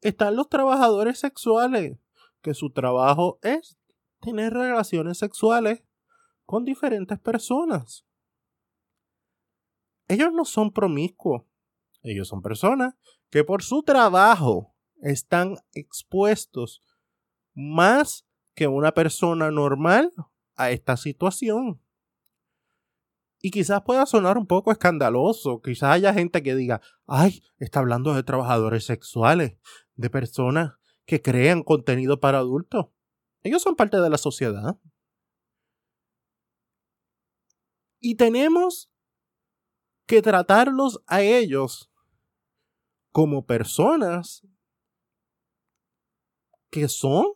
Están 0.00 0.36
los 0.36 0.48
trabajadores 0.48 1.18
sexuales, 1.18 1.98
que 2.40 2.54
su 2.54 2.70
trabajo 2.70 3.40
es 3.42 3.76
tener 4.20 4.52
relaciones 4.52 5.18
sexuales 5.18 5.82
con 6.48 6.64
diferentes 6.64 7.18
personas. 7.18 8.06
Ellos 10.08 10.32
no 10.32 10.46
son 10.46 10.72
promiscuos. 10.72 11.42
Ellos 12.00 12.26
son 12.26 12.40
personas 12.40 12.94
que 13.28 13.44
por 13.44 13.62
su 13.62 13.82
trabajo 13.82 14.74
están 15.02 15.56
expuestos 15.74 16.82
más 17.52 18.26
que 18.54 18.66
una 18.66 18.92
persona 18.94 19.50
normal 19.50 20.10
a 20.56 20.70
esta 20.70 20.96
situación. 20.96 21.82
Y 23.42 23.50
quizás 23.50 23.82
pueda 23.82 24.06
sonar 24.06 24.38
un 24.38 24.46
poco 24.46 24.72
escandaloso, 24.72 25.60
quizás 25.60 25.90
haya 25.90 26.14
gente 26.14 26.42
que 26.42 26.54
diga, 26.54 26.80
ay, 27.06 27.42
está 27.58 27.80
hablando 27.80 28.14
de 28.14 28.22
trabajadores 28.22 28.86
sexuales, 28.86 29.58
de 29.96 30.08
personas 30.08 30.76
que 31.04 31.20
crean 31.20 31.62
contenido 31.62 32.20
para 32.20 32.38
adultos. 32.38 32.86
Ellos 33.42 33.60
son 33.60 33.76
parte 33.76 34.00
de 34.00 34.08
la 34.08 34.16
sociedad. 34.16 34.78
Y 38.00 38.16
tenemos 38.16 38.90
que 40.06 40.22
tratarlos 40.22 41.02
a 41.06 41.22
ellos 41.22 41.90
como 43.12 43.44
personas 43.44 44.46
que 46.70 46.88
son. 46.88 47.26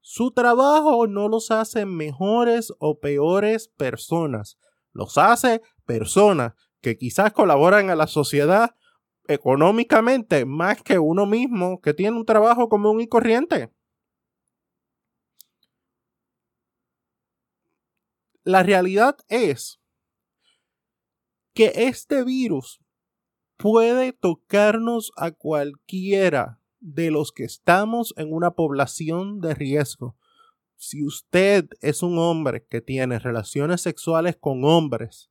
Su 0.00 0.30
trabajo 0.32 1.06
no 1.06 1.28
los 1.28 1.50
hace 1.50 1.84
mejores 1.84 2.72
o 2.78 2.98
peores 2.98 3.68
personas. 3.68 4.58
Los 4.92 5.18
hace 5.18 5.62
personas 5.84 6.54
que 6.80 6.96
quizás 6.96 7.32
colaboran 7.32 7.90
a 7.90 7.96
la 7.96 8.06
sociedad 8.06 8.74
económicamente 9.26 10.46
más 10.46 10.82
que 10.82 10.98
uno 10.98 11.26
mismo 11.26 11.80
que 11.80 11.92
tiene 11.92 12.16
un 12.16 12.24
trabajo 12.24 12.68
común 12.68 13.00
y 13.00 13.06
corriente. 13.06 13.70
La 18.44 18.62
realidad 18.62 19.16
es 19.28 19.80
que 21.54 21.72
este 21.74 22.24
virus 22.24 22.80
puede 23.56 24.12
tocarnos 24.12 25.10
a 25.16 25.32
cualquiera 25.32 26.60
de 26.80 27.10
los 27.10 27.32
que 27.32 27.44
estamos 27.44 28.14
en 28.16 28.32
una 28.32 28.52
población 28.52 29.40
de 29.40 29.54
riesgo. 29.54 30.16
Si 30.76 31.04
usted 31.04 31.68
es 31.80 32.02
un 32.02 32.18
hombre 32.18 32.64
que 32.64 32.80
tiene 32.80 33.18
relaciones 33.18 33.80
sexuales 33.80 34.36
con 34.36 34.64
hombres, 34.64 35.30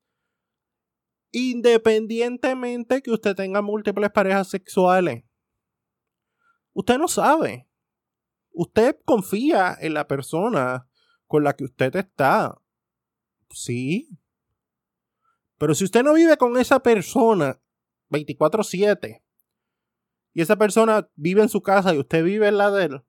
independientemente 1.31 3.01
que 3.01 3.11
usted 3.11 3.33
tenga 3.33 3.61
múltiples 3.61 4.11
parejas 4.11 4.49
sexuales, 4.49 5.23
usted 6.73 6.97
no 6.97 7.07
sabe. 7.07 7.69
Usted 8.51 8.97
confía 9.05 9.77
en 9.79 9.93
la 9.93 10.07
persona 10.07 10.89
con 11.27 11.43
la 11.43 11.55
que 11.55 11.63
usted 11.63 11.95
está. 11.95 12.59
Sí. 13.49 14.09
Pero 15.57 15.73
si 15.73 15.83
usted 15.85 16.03
no 16.03 16.13
vive 16.13 16.37
con 16.37 16.57
esa 16.57 16.79
persona 16.81 17.59
24/7 18.09 19.23
y 20.33 20.41
esa 20.41 20.55
persona 20.55 21.09
vive 21.15 21.41
en 21.41 21.49
su 21.49 21.61
casa 21.61 21.93
y 21.93 21.99
usted 21.99 22.23
vive 22.23 22.47
en 22.47 22.57
la 22.57 22.71
de 22.71 22.85
él, 22.85 23.01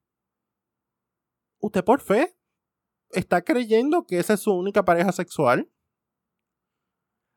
usted 1.59 1.83
por 1.83 2.01
fe 2.01 2.35
está 3.11 3.43
creyendo 3.43 4.05
que 4.05 4.19
esa 4.19 4.33
es 4.33 4.41
su 4.41 4.51
única 4.53 4.83
pareja 4.83 5.11
sexual. 5.11 5.71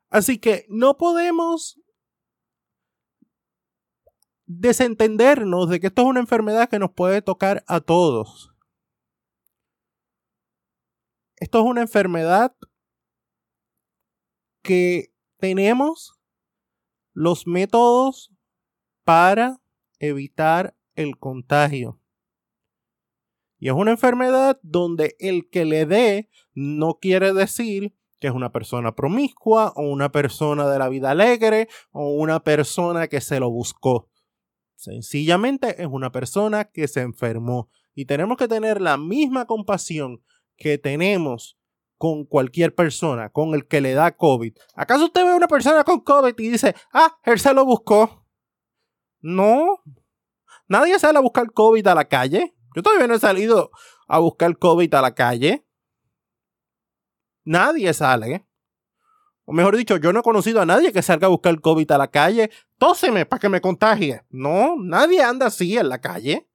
Así 0.09 0.37
que 0.37 0.65
no 0.69 0.97
podemos 0.97 1.79
desentendernos 4.45 5.69
de 5.69 5.79
que 5.79 5.87
esto 5.87 6.03
es 6.03 6.07
una 6.07 6.19
enfermedad 6.19 6.69
que 6.69 6.79
nos 6.79 6.91
puede 6.91 7.21
tocar 7.21 7.63
a 7.67 7.79
todos. 7.79 8.53
Esto 11.37 11.59
es 11.59 11.65
una 11.65 11.81
enfermedad 11.81 12.55
que 14.63 15.13
tenemos 15.37 16.19
los 17.13 17.45
métodos 17.45 18.33
para 19.03 19.61
evitar 19.99 20.75
el 20.95 21.17
contagio. 21.17 21.99
Y 23.59 23.67
es 23.67 23.73
una 23.73 23.91
enfermedad 23.91 24.59
donde 24.61 25.15
el 25.19 25.49
que 25.49 25.65
le 25.65 25.85
dé 25.85 26.29
no 26.53 26.99
quiere 26.99 27.33
decir 27.33 27.95
que 28.19 28.27
es 28.27 28.33
una 28.33 28.51
persona 28.51 28.95
promiscua 28.95 29.73
o 29.75 29.83
una 29.83 30.11
persona 30.11 30.67
de 30.69 30.79
la 30.79 30.89
vida 30.89 31.11
alegre 31.11 31.67
o 31.91 32.09
una 32.11 32.41
persona 32.41 33.07
que 33.07 33.21
se 33.21 33.39
lo 33.39 33.49
buscó. 33.49 34.09
Sencillamente 34.75 35.81
es 35.81 35.87
una 35.87 36.11
persona 36.11 36.65
que 36.65 36.87
se 36.87 37.01
enfermó. 37.01 37.69
Y 37.95 38.05
tenemos 38.05 38.37
que 38.37 38.47
tener 38.47 38.81
la 38.81 38.97
misma 38.97 39.45
compasión 39.45 40.23
que 40.57 40.77
tenemos 40.77 41.57
con 42.03 42.25
cualquier 42.25 42.75
persona, 42.75 43.29
con 43.29 43.53
el 43.53 43.65
que 43.65 43.79
le 43.79 43.93
da 43.93 44.11
COVID. 44.11 44.53
¿Acaso 44.75 45.05
usted 45.05 45.23
ve 45.23 45.31
a 45.31 45.35
una 45.37 45.47
persona 45.47 45.85
con 45.85 46.01
COVID 46.01 46.37
y 46.37 46.49
dice, 46.49 46.75
ah, 46.91 47.17
él 47.23 47.39
se 47.39 47.53
lo 47.53 47.63
buscó? 47.63 48.27
No. 49.21 49.81
Nadie 50.67 50.99
sale 50.99 51.19
a 51.19 51.21
buscar 51.21 51.49
COVID 51.53 51.87
a 51.87 51.95
la 51.95 52.03
calle. 52.03 52.57
Yo 52.75 52.83
todavía 52.83 53.07
no 53.07 53.13
he 53.13 53.19
salido 53.19 53.71
a 54.09 54.19
buscar 54.19 54.57
COVID 54.57 54.93
a 54.93 55.01
la 55.01 55.15
calle. 55.15 55.65
Nadie 57.45 57.93
sale. 57.93 58.45
O 59.45 59.53
mejor 59.53 59.77
dicho, 59.77 59.95
yo 59.95 60.11
no 60.11 60.19
he 60.19 60.23
conocido 60.23 60.59
a 60.59 60.65
nadie 60.65 60.91
que 60.91 61.01
salga 61.01 61.27
a 61.27 61.29
buscar 61.29 61.57
COVID 61.61 61.89
a 61.89 61.97
la 61.99 62.09
calle. 62.09 62.51
Tóseme 62.79 63.25
para 63.25 63.39
que 63.39 63.47
me 63.47 63.61
contagie. 63.61 64.25
No, 64.29 64.75
nadie 64.77 65.23
anda 65.23 65.45
así 65.45 65.77
en 65.77 65.87
la 65.87 66.01
calle. 66.01 66.49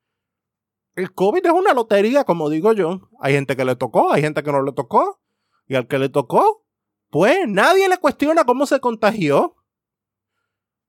El 0.94 1.14
COVID 1.14 1.46
es 1.46 1.52
una 1.52 1.72
lotería, 1.72 2.24
como 2.24 2.50
digo 2.50 2.74
yo. 2.74 3.08
Hay 3.18 3.32
gente 3.32 3.56
que 3.56 3.64
le 3.64 3.76
tocó, 3.76 4.12
hay 4.12 4.20
gente 4.20 4.42
que 4.42 4.52
no 4.52 4.62
le 4.62 4.72
tocó. 4.72 5.22
Y 5.68 5.76
al 5.76 5.87
que 5.87 5.98
le 5.98 6.09
tocó, 6.09 6.64
pues 7.11 7.46
nadie 7.46 7.88
le 7.88 7.98
cuestiona 7.98 8.44
cómo 8.44 8.66
se 8.66 8.81
contagió. 8.81 9.57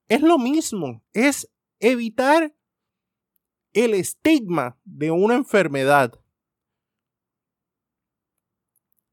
Es 0.07 0.21
lo 0.21 0.39
mismo, 0.39 1.03
es 1.13 1.51
evitar 1.79 2.55
el 3.73 3.93
estigma 3.93 4.79
de 4.83 5.11
una 5.11 5.35
enfermedad. 5.35 6.19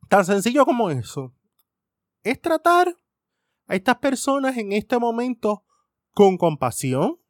Tan 0.08 0.24
sencillo 0.24 0.64
como 0.64 0.90
eso. 0.90 1.34
Es 2.22 2.40
tratar 2.40 2.96
a 3.66 3.74
estas 3.74 3.98
personas 3.98 4.56
en 4.56 4.72
este 4.72 4.98
momento 4.98 5.64
con 6.12 6.38
compasión, 6.38 7.20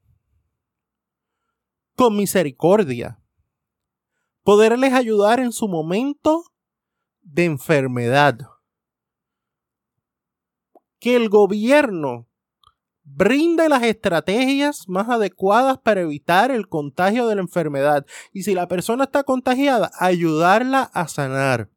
con 1.97 2.17
misericordia, 2.17 3.19
poderles 4.43 4.93
ayudar 4.93 5.41
en 5.41 5.53
su 5.53 5.67
momento 5.67 6.45
de 7.27 7.45
enfermedad. 7.45 8.39
Que 10.99 11.17
el 11.17 11.29
gobierno 11.29 12.27
brinde 13.03 13.69
las 13.69 13.83
estrategias 13.83 14.89
más 14.89 15.09
adecuadas 15.09 15.79
para 15.79 16.01
evitar 16.01 16.51
el 16.51 16.69
contagio 16.69 17.27
de 17.29 17.37
la 17.37 17.43
enfermedad. 17.43 18.07
Y 18.33 18.43
si 18.43 18.55
la 18.55 18.67
persona 18.69 19.05
está 19.05 19.23
contagiada, 19.23 19.91
ayudarla 19.99 20.83
a 20.83 21.07
sanar. 21.09 21.71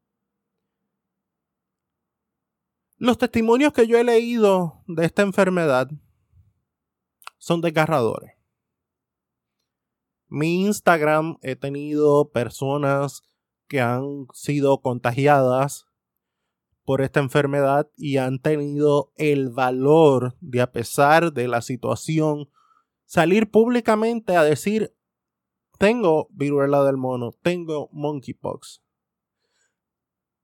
Los 2.96 3.18
testimonios 3.18 3.72
que 3.72 3.86
yo 3.86 3.96
he 3.96 4.04
leído 4.04 4.82
de 4.86 5.06
esta 5.06 5.22
enfermedad 5.22 5.88
son 7.38 7.60
desgarradores. 7.60 8.34
Mi 10.28 10.62
Instagram 10.62 11.38
he 11.42 11.56
tenido 11.56 12.30
personas 12.30 13.22
que 13.70 13.80
han 13.80 14.26
sido 14.34 14.82
contagiadas 14.82 15.86
por 16.84 17.02
esta 17.02 17.20
enfermedad 17.20 17.88
y 17.96 18.16
han 18.16 18.40
tenido 18.40 19.12
el 19.14 19.48
valor 19.48 20.36
de, 20.40 20.60
a 20.60 20.72
pesar 20.72 21.32
de 21.32 21.46
la 21.46 21.62
situación, 21.62 22.50
salir 23.04 23.48
públicamente 23.48 24.34
a 24.34 24.42
decir, 24.42 24.92
tengo 25.78 26.26
viruela 26.32 26.82
del 26.82 26.96
mono, 26.96 27.30
tengo 27.42 27.88
monkeypox. 27.92 28.82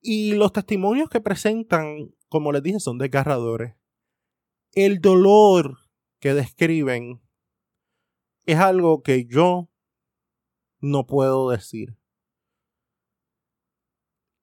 Y 0.01 0.35
los 0.37 0.53
testimonios 0.53 1.11
que 1.11 1.21
presentan, 1.21 2.15
como 2.29 2.53
les 2.53 2.63
dije, 2.63 2.79
son 2.79 2.97
desgarradores. 2.97 3.75
El 4.71 5.01
dolor 5.01 5.79
que 6.21 6.33
describen 6.33 7.21
es 8.45 8.59
algo 8.59 9.03
que 9.03 9.27
yo 9.27 9.69
no 10.79 11.07
puedo 11.07 11.51
decir. 11.51 11.99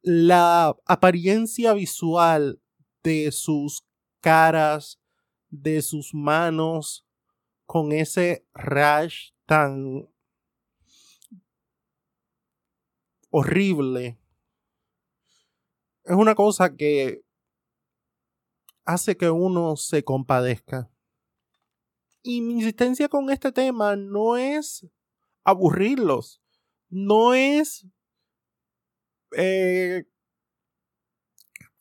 La 0.05 0.75
apariencia 0.85 1.73
visual 1.73 2.61
de 3.03 3.31
sus 3.31 3.85
caras, 4.19 4.99
de 5.49 5.81
sus 5.81 6.13
manos, 6.13 7.05
con 7.65 7.93
ese 7.93 8.45
rash 8.53 9.31
tan 9.45 10.09
horrible, 13.29 14.19
es 16.03 16.15
una 16.15 16.35
cosa 16.35 16.75
que 16.75 17.23
hace 18.83 19.15
que 19.15 19.29
uno 19.29 19.77
se 19.77 20.03
compadezca. 20.03 20.91
Y 22.21 22.41
mi 22.41 22.55
insistencia 22.55 23.07
con 23.07 23.29
este 23.29 23.53
tema 23.53 23.95
no 23.95 24.35
es 24.35 24.85
aburrirlos, 25.45 26.41
no 26.89 27.33
es 27.33 27.85
eh, 29.37 30.05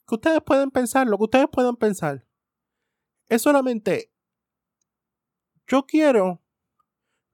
que 0.07 0.15
ustedes 0.15 0.41
pueden 0.43 0.71
pensar, 0.71 1.07
lo 1.07 1.17
que 1.19 1.25
ustedes 1.25 1.47
puedan 1.51 1.77
pensar. 1.77 2.27
Es 3.29 3.43
solamente, 3.43 4.13
yo 5.67 5.87
quiero 5.87 6.43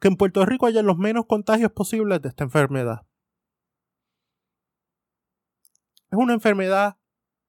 que 0.00 0.08
en 0.08 0.16
Puerto 0.16 0.44
Rico 0.46 0.66
haya 0.66 0.82
los 0.82 0.96
menos 0.96 1.26
contagios 1.26 1.72
posibles 1.72 2.22
de 2.22 2.28
esta 2.28 2.44
enfermedad. 2.44 3.06
Es 6.10 6.18
una 6.18 6.34
enfermedad 6.34 6.98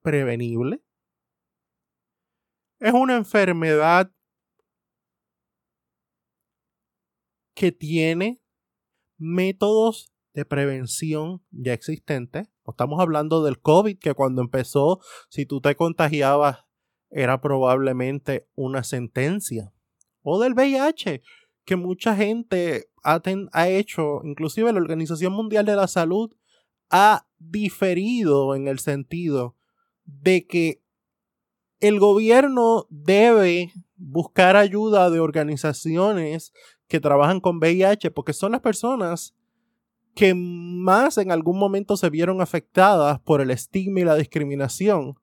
prevenible. 0.02 0.82
Es 2.78 2.92
una 2.92 3.16
enfermedad 3.16 4.12
que 7.54 7.72
tiene 7.72 8.42
métodos 9.18 10.12
de 10.32 10.44
prevención 10.44 11.44
ya 11.50 11.72
existentes. 11.72 12.48
Estamos 12.70 13.00
hablando 13.00 13.42
del 13.42 13.60
COVID, 13.60 13.98
que 13.98 14.14
cuando 14.14 14.42
empezó, 14.42 15.00
si 15.28 15.46
tú 15.46 15.60
te 15.60 15.74
contagiabas, 15.76 16.64
era 17.10 17.40
probablemente 17.40 18.48
una 18.54 18.84
sentencia. 18.84 19.72
O 20.22 20.40
del 20.40 20.54
VIH, 20.54 21.22
que 21.64 21.76
mucha 21.76 22.16
gente 22.16 22.90
ha, 23.02 23.20
ha 23.52 23.68
hecho, 23.68 24.20
inclusive 24.24 24.72
la 24.72 24.80
Organización 24.80 25.32
Mundial 25.32 25.64
de 25.66 25.76
la 25.76 25.88
Salud 25.88 26.34
ha 26.90 27.26
diferido 27.38 28.54
en 28.54 28.68
el 28.68 28.78
sentido 28.78 29.56
de 30.04 30.46
que 30.46 30.82
el 31.78 31.98
gobierno 31.98 32.86
debe 32.90 33.72
buscar 33.96 34.56
ayuda 34.56 35.10
de 35.10 35.20
organizaciones 35.20 36.52
que 36.88 37.00
trabajan 37.00 37.40
con 37.40 37.58
VIH 37.58 38.10
porque 38.10 38.32
son 38.32 38.52
las 38.52 38.60
personas 38.60 39.34
que 40.14 40.34
más 40.34 41.18
en 41.18 41.30
algún 41.30 41.58
momento 41.58 41.96
se 41.96 42.10
vieron 42.10 42.40
afectadas 42.40 43.20
por 43.20 43.40
el 43.40 43.50
estigma 43.50 44.00
y 44.00 44.04
la 44.04 44.16
discriminación. 44.16 45.14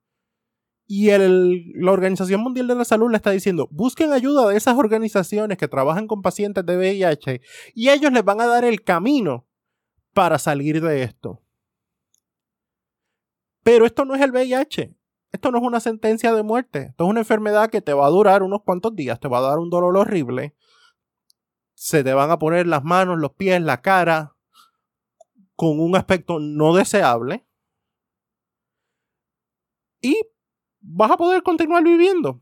Y 0.86 1.10
la 1.10 1.92
Organización 1.92 2.40
Mundial 2.40 2.66
de 2.66 2.74
la 2.74 2.84
Salud 2.84 3.10
le 3.10 3.18
está 3.18 3.30
diciendo, 3.30 3.68
busquen 3.70 4.12
ayuda 4.12 4.48
de 4.48 4.56
esas 4.56 4.78
organizaciones 4.78 5.58
que 5.58 5.68
trabajan 5.68 6.06
con 6.06 6.22
pacientes 6.22 6.64
de 6.64 6.78
VIH 6.78 7.42
y 7.74 7.90
ellos 7.90 8.10
les 8.10 8.24
van 8.24 8.40
a 8.40 8.46
dar 8.46 8.64
el 8.64 8.82
camino 8.82 9.46
para 10.14 10.38
salir 10.38 10.80
de 10.80 11.02
esto. 11.02 11.42
Pero 13.62 13.84
esto 13.84 14.06
no 14.06 14.14
es 14.14 14.22
el 14.22 14.32
VIH. 14.32 14.96
Esto 15.30 15.50
no 15.50 15.58
es 15.58 15.64
una 15.64 15.80
sentencia 15.80 16.32
de 16.32 16.42
muerte. 16.42 16.86
Esto 16.90 17.04
es 17.04 17.10
una 17.10 17.20
enfermedad 17.20 17.68
que 17.68 17.82
te 17.82 17.92
va 17.92 18.06
a 18.06 18.10
durar 18.10 18.42
unos 18.42 18.62
cuantos 18.62 18.96
días, 18.96 19.20
te 19.20 19.28
va 19.28 19.38
a 19.38 19.42
dar 19.42 19.58
un 19.58 19.68
dolor 19.68 19.94
horrible. 19.94 20.56
Se 21.74 22.02
te 22.02 22.14
van 22.14 22.30
a 22.30 22.38
poner 22.38 22.66
las 22.66 22.82
manos, 22.82 23.18
los 23.18 23.34
pies, 23.34 23.60
la 23.60 23.82
cara 23.82 24.37
con 25.58 25.80
un 25.80 25.96
aspecto 25.96 26.38
no 26.38 26.72
deseable. 26.72 27.44
Y 30.00 30.16
vas 30.78 31.10
a 31.10 31.16
poder 31.16 31.42
continuar 31.42 31.82
viviendo. 31.82 32.40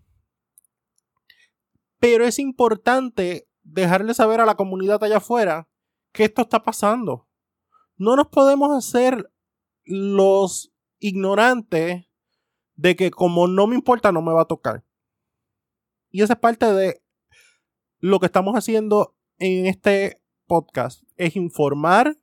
Pero 1.99 2.27
es 2.27 2.39
importante 2.39 3.49
dejarle 3.63 4.13
saber 4.13 4.43
a 4.43 4.45
la 4.45 4.55
comunidad 4.55 5.03
allá 5.03 5.17
afuera 5.17 5.67
que 6.13 6.25
esto 6.25 6.43
está 6.43 6.63
pasando. 6.63 7.27
No 7.97 8.17
nos 8.17 8.27
podemos 8.27 8.77
hacer 8.77 9.33
los 9.85 10.75
ignorante 10.99 12.11
de 12.75 12.97
que 12.97 13.11
como 13.11 13.49
no 13.49 13.67
me 13.67 13.77
importa, 13.77 14.13
no 14.13 14.21
me 14.21 14.35
va 14.35 14.43
a 14.43 14.47
tocar. 14.47 14.85
Y 16.11 16.21
esa 16.21 16.35
es 16.35 16.39
parte 16.39 16.71
de 16.71 17.03
lo 17.99 18.21
que 18.21 18.27
estamos 18.27 18.57
haciendo 18.57 19.17
en 19.39 19.65
este 19.65 20.21
podcast, 20.47 21.03
es 21.17 21.35
informar 21.35 22.19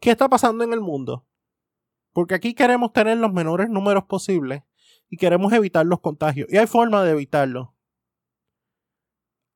qué 0.00 0.10
está 0.10 0.28
pasando 0.28 0.64
en 0.64 0.72
el 0.72 0.80
mundo. 0.80 1.26
Porque 2.12 2.34
aquí 2.34 2.54
queremos 2.54 2.92
tener 2.92 3.18
los 3.18 3.32
menores 3.32 3.68
números 3.68 4.04
posibles 4.04 4.62
y 5.08 5.16
queremos 5.16 5.52
evitar 5.52 5.86
los 5.86 6.00
contagios. 6.00 6.48
Y 6.50 6.56
hay 6.56 6.66
forma 6.66 7.04
de 7.04 7.12
evitarlo. 7.12 7.74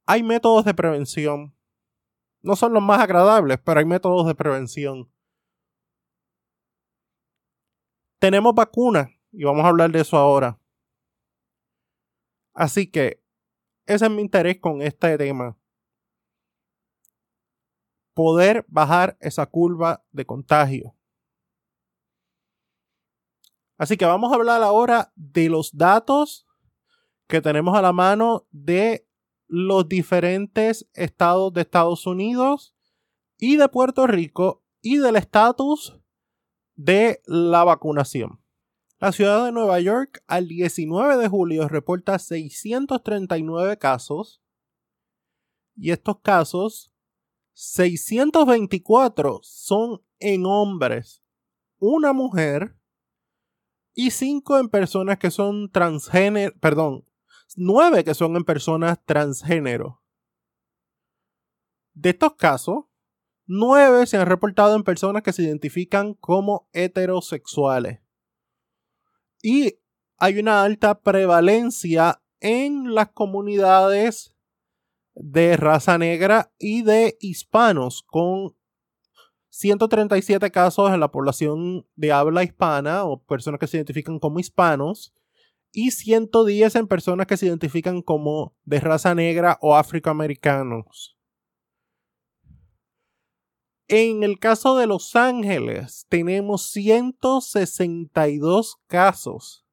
Hay 0.06 0.22
métodos 0.22 0.64
de 0.64 0.74
prevención. 0.74 1.56
No 2.42 2.56
son 2.56 2.74
los 2.74 2.82
más 2.82 3.00
agradables, 3.00 3.58
pero 3.64 3.80
hay 3.80 3.86
métodos 3.86 4.26
de 4.26 4.34
prevención. 4.34 5.10
tenemos 8.24 8.54
vacunas 8.54 9.10
y 9.32 9.44
vamos 9.44 9.66
a 9.66 9.68
hablar 9.68 9.90
de 9.90 10.00
eso 10.00 10.16
ahora. 10.16 10.58
Así 12.54 12.90
que 12.90 13.22
ese 13.84 14.06
es 14.06 14.10
mi 14.10 14.22
interés 14.22 14.60
con 14.60 14.80
este 14.80 15.18
tema. 15.18 15.58
Poder 18.14 18.64
bajar 18.68 19.16
esa 19.20 19.46
curva 19.46 20.04
de 20.12 20.24
contagio. 20.24 20.94
Así 23.76 23.96
que 23.96 24.06
vamos 24.06 24.32
a 24.32 24.36
hablar 24.36 24.62
ahora 24.62 25.12
de 25.16 25.48
los 25.48 25.76
datos 25.76 26.46
que 27.26 27.40
tenemos 27.40 27.76
a 27.76 27.82
la 27.82 27.92
mano 27.92 28.46
de 28.50 29.06
los 29.48 29.88
diferentes 29.88 30.88
estados 30.94 31.52
de 31.52 31.62
Estados 31.62 32.06
Unidos 32.06 32.74
y 33.38 33.56
de 33.56 33.68
Puerto 33.68 34.06
Rico 34.06 34.64
y 34.80 34.98
del 34.98 35.16
estatus 35.16 35.98
de 36.76 37.20
la 37.26 37.64
vacunación. 37.64 38.40
La 38.98 39.12
ciudad 39.12 39.44
de 39.44 39.52
Nueva 39.52 39.80
York 39.80 40.22
al 40.26 40.48
19 40.48 41.16
de 41.16 41.28
julio 41.28 41.68
reporta 41.68 42.18
639 42.18 43.76
casos 43.76 44.42
y 45.76 45.90
estos 45.90 46.20
casos 46.20 46.93
624 47.54 49.40
son 49.42 50.02
en 50.18 50.46
hombres, 50.46 51.22
una 51.78 52.12
mujer 52.12 52.76
y 53.94 54.10
5 54.10 54.58
en 54.58 54.68
personas 54.68 55.18
que 55.18 55.30
son 55.30 55.70
transgénero, 55.70 56.54
perdón, 56.60 57.06
9 57.56 58.04
que 58.04 58.14
son 58.14 58.36
en 58.36 58.44
personas 58.44 58.98
transgénero. 59.04 60.02
De 61.94 62.10
estos 62.10 62.34
casos, 62.34 62.86
Nueve 63.46 64.06
se 64.06 64.16
han 64.16 64.26
reportado 64.26 64.74
en 64.74 64.84
personas 64.84 65.22
que 65.22 65.32
se 65.32 65.42
identifican 65.42 66.14
como 66.14 66.68
heterosexuales. 66.72 68.00
Y 69.42 69.78
hay 70.16 70.38
una 70.38 70.62
alta 70.62 71.00
prevalencia 71.00 72.22
en 72.40 72.94
las 72.94 73.10
comunidades 73.10 74.33
de 75.14 75.56
raza 75.56 75.96
negra 75.98 76.52
y 76.58 76.82
de 76.82 77.16
hispanos, 77.20 78.02
con 78.02 78.56
137 79.50 80.50
casos 80.50 80.92
en 80.92 81.00
la 81.00 81.12
población 81.12 81.86
de 81.94 82.12
habla 82.12 82.42
hispana 82.42 83.04
o 83.04 83.22
personas 83.22 83.60
que 83.60 83.68
se 83.68 83.76
identifican 83.76 84.18
como 84.18 84.40
hispanos 84.40 85.14
y 85.70 85.92
110 85.92 86.74
en 86.76 86.88
personas 86.88 87.26
que 87.26 87.36
se 87.36 87.46
identifican 87.46 88.02
como 88.02 88.56
de 88.64 88.80
raza 88.80 89.14
negra 89.14 89.58
o 89.60 89.76
afroamericanos. 89.76 91.14
En 93.86 94.22
el 94.22 94.38
caso 94.38 94.78
de 94.78 94.86
Los 94.86 95.14
Ángeles, 95.14 96.06
tenemos 96.08 96.70
162 96.70 98.78
casos, 98.86 99.66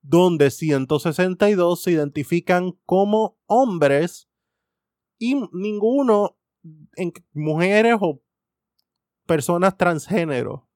donde 0.00 0.50
162 0.50 1.82
se 1.82 1.92
identifican 1.92 2.72
como 2.86 3.36
hombres 3.46 4.30
y 5.18 5.34
ninguno 5.52 6.36
en 6.96 7.12
mujeres 7.32 7.96
o 8.00 8.20
personas 9.26 9.76
transgénero. 9.76 10.66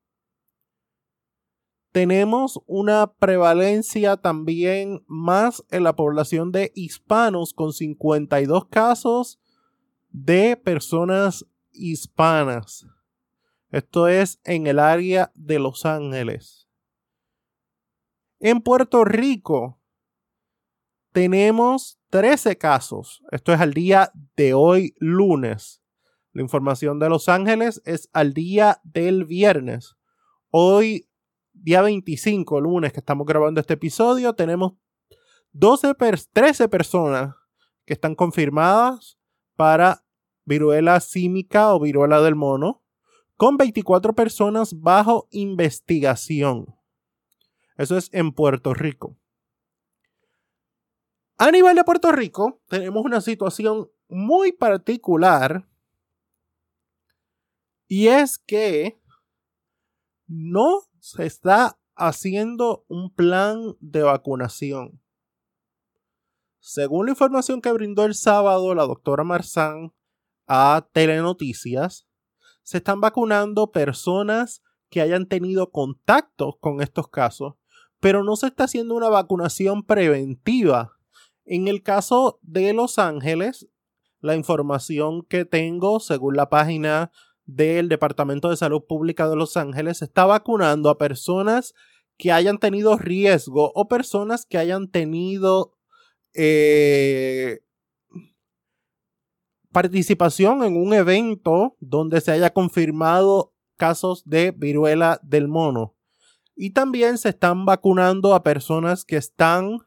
tenemos 1.92 2.60
una 2.66 3.12
prevalencia 3.14 4.16
también 4.16 5.02
más 5.08 5.64
en 5.70 5.82
la 5.82 5.96
población 5.96 6.52
de 6.52 6.70
hispanos 6.74 7.52
con 7.52 7.72
52 7.72 8.66
casos 8.66 9.40
de 10.10 10.56
personas 10.56 11.46
hispanas. 11.72 12.86
Esto 13.70 14.08
es 14.08 14.40
en 14.44 14.66
el 14.66 14.78
área 14.78 15.32
de 15.34 15.58
Los 15.58 15.84
Ángeles. 15.84 16.68
En 18.38 18.60
Puerto 18.60 19.04
Rico 19.04 19.79
tenemos 21.12 21.98
13 22.10 22.56
casos. 22.58 23.22
Esto 23.30 23.52
es 23.52 23.60
al 23.60 23.74
día 23.74 24.12
de 24.36 24.54
hoy 24.54 24.94
lunes. 24.98 25.82
La 26.32 26.42
información 26.42 26.98
de 26.98 27.08
Los 27.08 27.28
Ángeles 27.28 27.82
es 27.84 28.08
al 28.12 28.32
día 28.32 28.80
del 28.84 29.24
viernes. 29.24 29.96
Hoy, 30.50 31.08
día 31.52 31.82
25, 31.82 32.60
lunes 32.60 32.92
que 32.92 33.00
estamos 33.00 33.26
grabando 33.26 33.60
este 33.60 33.74
episodio, 33.74 34.34
tenemos 34.34 34.74
12 35.52 35.94
13 36.32 36.68
personas 36.68 37.34
que 37.84 37.94
están 37.94 38.14
confirmadas 38.14 39.18
para 39.56 40.04
viruela 40.44 41.00
símica 41.00 41.74
o 41.74 41.80
viruela 41.80 42.20
del 42.20 42.34
mono, 42.34 42.82
con 43.36 43.56
24 43.56 44.14
personas 44.14 44.80
bajo 44.80 45.28
investigación. 45.30 46.74
Eso 47.76 47.96
es 47.96 48.10
en 48.12 48.32
Puerto 48.32 48.74
Rico. 48.74 49.16
A 51.42 51.50
nivel 51.50 51.74
de 51.74 51.84
Puerto 51.84 52.12
Rico, 52.12 52.60
tenemos 52.68 53.02
una 53.02 53.22
situación 53.22 53.90
muy 54.10 54.52
particular 54.52 55.66
y 57.88 58.08
es 58.08 58.36
que 58.36 59.00
no 60.26 60.82
se 60.98 61.24
está 61.24 61.80
haciendo 61.94 62.84
un 62.88 63.14
plan 63.14 63.74
de 63.80 64.02
vacunación. 64.02 65.00
Según 66.58 67.06
la 67.06 67.12
información 67.12 67.62
que 67.62 67.72
brindó 67.72 68.04
el 68.04 68.14
sábado 68.14 68.74
la 68.74 68.84
doctora 68.84 69.24
Marzán 69.24 69.94
a 70.46 70.86
Telenoticias, 70.92 72.06
se 72.62 72.76
están 72.76 73.00
vacunando 73.00 73.72
personas 73.72 74.62
que 74.90 75.00
hayan 75.00 75.24
tenido 75.24 75.70
contacto 75.70 76.58
con 76.60 76.82
estos 76.82 77.08
casos, 77.08 77.54
pero 77.98 78.24
no 78.24 78.36
se 78.36 78.48
está 78.48 78.64
haciendo 78.64 78.94
una 78.94 79.08
vacunación 79.08 79.84
preventiva. 79.84 80.99
En 81.44 81.68
el 81.68 81.82
caso 81.82 82.38
de 82.42 82.72
Los 82.72 82.98
Ángeles, 82.98 83.68
la 84.20 84.36
información 84.36 85.22
que 85.22 85.44
tengo 85.44 86.00
según 86.00 86.36
la 86.36 86.50
página 86.50 87.10
del 87.44 87.88
Departamento 87.88 88.50
de 88.50 88.56
Salud 88.56 88.82
Pública 88.86 89.28
de 89.28 89.36
Los 89.36 89.56
Ángeles 89.56 90.02
está 90.02 90.26
vacunando 90.26 90.90
a 90.90 90.98
personas 90.98 91.74
que 92.16 92.32
hayan 92.32 92.58
tenido 92.58 92.96
riesgo 92.98 93.72
o 93.74 93.88
personas 93.88 94.44
que 94.46 94.58
hayan 94.58 94.88
tenido 94.88 95.74
eh, 96.34 97.60
participación 99.72 100.62
en 100.62 100.76
un 100.76 100.92
evento 100.92 101.76
donde 101.80 102.20
se 102.20 102.32
haya 102.32 102.52
confirmado 102.52 103.54
casos 103.76 104.22
de 104.26 104.52
viruela 104.52 105.18
del 105.22 105.48
mono. 105.48 105.96
Y 106.54 106.70
también 106.70 107.16
se 107.16 107.30
están 107.30 107.64
vacunando 107.64 108.34
a 108.34 108.42
personas 108.42 109.04
que 109.04 109.16
están 109.16 109.78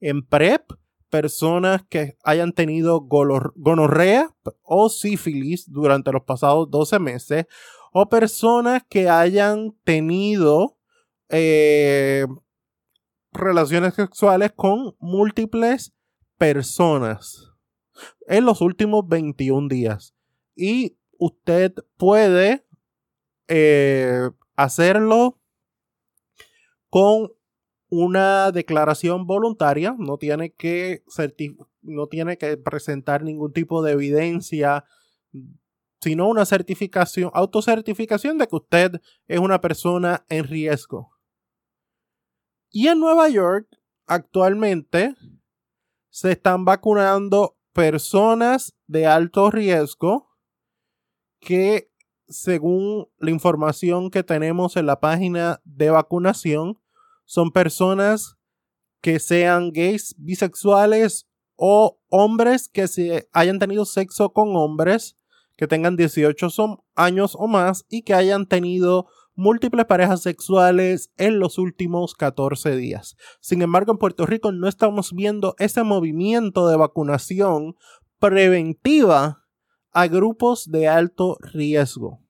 en 0.00 0.26
PrEP 0.26 0.72
personas 1.10 1.82
que 1.88 2.16
hayan 2.24 2.52
tenido 2.52 3.00
gonorrea 3.00 4.34
o 4.62 4.88
sífilis 4.88 5.70
durante 5.70 6.12
los 6.12 6.22
pasados 6.22 6.70
12 6.70 6.98
meses 6.98 7.46
o 7.92 8.08
personas 8.08 8.82
que 8.88 9.08
hayan 9.08 9.74
tenido 9.84 10.76
eh, 11.30 12.26
relaciones 13.32 13.94
sexuales 13.94 14.52
con 14.54 14.94
múltiples 14.98 15.94
personas 16.36 17.52
en 18.26 18.44
los 18.44 18.60
últimos 18.60 19.06
21 19.08 19.68
días. 19.68 20.14
Y 20.54 20.98
usted 21.18 21.74
puede 21.96 22.64
eh, 23.48 24.30
hacerlo 24.56 25.40
con 26.90 27.32
una 27.90 28.52
declaración 28.52 29.26
voluntaria, 29.26 29.94
no 29.98 30.18
tiene 30.18 30.52
que 30.52 31.02
no 31.82 32.06
tiene 32.06 32.36
que 32.36 32.56
presentar 32.56 33.22
ningún 33.22 33.52
tipo 33.52 33.82
de 33.82 33.92
evidencia, 33.92 34.84
sino 36.00 36.28
una 36.28 36.44
certificación, 36.44 37.30
autocertificación 37.34 38.38
de 38.38 38.46
que 38.46 38.56
usted 38.56 39.00
es 39.26 39.38
una 39.38 39.60
persona 39.60 40.24
en 40.28 40.44
riesgo. 40.44 41.12
Y 42.70 42.88
en 42.88 43.00
Nueva 43.00 43.28
York, 43.28 43.66
actualmente, 44.06 45.14
se 46.10 46.32
están 46.32 46.64
vacunando 46.64 47.56
personas 47.72 48.74
de 48.86 49.06
alto 49.06 49.50
riesgo 49.50 50.28
que, 51.40 51.90
según 52.26 53.08
la 53.18 53.30
información 53.30 54.10
que 54.10 54.22
tenemos 54.22 54.76
en 54.76 54.86
la 54.86 55.00
página 55.00 55.60
de 55.64 55.90
vacunación, 55.90 56.78
son 57.28 57.52
personas 57.52 58.38
que 59.02 59.20
sean 59.20 59.70
gays, 59.70 60.14
bisexuales 60.18 61.28
o 61.56 62.00
hombres 62.08 62.70
que 62.70 62.88
se 62.88 63.28
hayan 63.32 63.58
tenido 63.58 63.84
sexo 63.84 64.32
con 64.32 64.56
hombres 64.56 65.14
que 65.54 65.66
tengan 65.66 65.96
18 65.96 66.48
años 66.94 67.36
o 67.38 67.46
más 67.46 67.84
y 67.90 68.02
que 68.02 68.14
hayan 68.14 68.46
tenido 68.46 69.08
múltiples 69.34 69.84
parejas 69.84 70.22
sexuales 70.22 71.12
en 71.18 71.38
los 71.38 71.58
últimos 71.58 72.14
14 72.14 72.74
días. 72.76 73.14
Sin 73.40 73.60
embargo, 73.60 73.92
en 73.92 73.98
Puerto 73.98 74.24
Rico 74.24 74.50
no 74.50 74.66
estamos 74.66 75.12
viendo 75.12 75.54
ese 75.58 75.82
movimiento 75.82 76.66
de 76.66 76.78
vacunación 76.78 77.76
preventiva 78.18 79.44
a 79.92 80.06
grupos 80.06 80.70
de 80.70 80.88
alto 80.88 81.36
riesgo. 81.40 82.22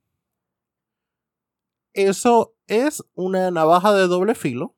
Eso 1.92 2.56
es 2.66 3.04
una 3.14 3.52
navaja 3.52 3.94
de 3.94 4.08
doble 4.08 4.34
filo 4.34 4.74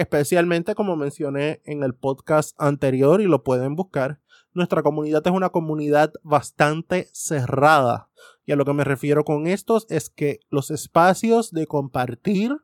especialmente 0.00 0.74
como 0.74 0.96
mencioné 0.96 1.60
en 1.66 1.82
el 1.82 1.94
podcast 1.94 2.56
anterior 2.58 3.20
y 3.20 3.26
lo 3.26 3.44
pueden 3.44 3.76
buscar, 3.76 4.18
nuestra 4.54 4.82
comunidad 4.82 5.22
es 5.26 5.32
una 5.32 5.50
comunidad 5.50 6.14
bastante 6.22 7.10
cerrada. 7.12 8.08
Y 8.46 8.52
a 8.52 8.56
lo 8.56 8.64
que 8.64 8.72
me 8.72 8.82
refiero 8.82 9.24
con 9.24 9.46
estos 9.46 9.86
es 9.90 10.08
que 10.08 10.40
los 10.48 10.70
espacios 10.70 11.52
de 11.52 11.66
compartir 11.66 12.56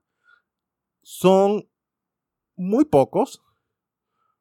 son 1.03 1.69
muy 2.57 2.87
pocos. 2.87 3.43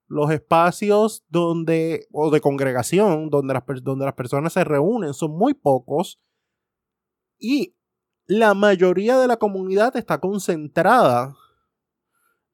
Los 0.08 0.32
espacios 0.32 1.26
donde, 1.28 2.08
o 2.14 2.32
de 2.32 2.40
congregación, 2.40 3.30
donde 3.30 3.56
las, 3.56 3.64
donde 3.84 4.06
las 4.06 4.14
personas 4.14 4.54
se 4.54 4.64
reúnen, 4.64 5.14
son 5.14 5.32
muy 5.32 5.54
pocos. 5.54 6.22
Y 7.38 7.76
la 8.26 8.54
mayoría 8.54 9.18
de 9.20 9.28
la 9.28 9.36
comunidad 9.36 9.98
está 9.98 10.22
concentrada 10.22 11.36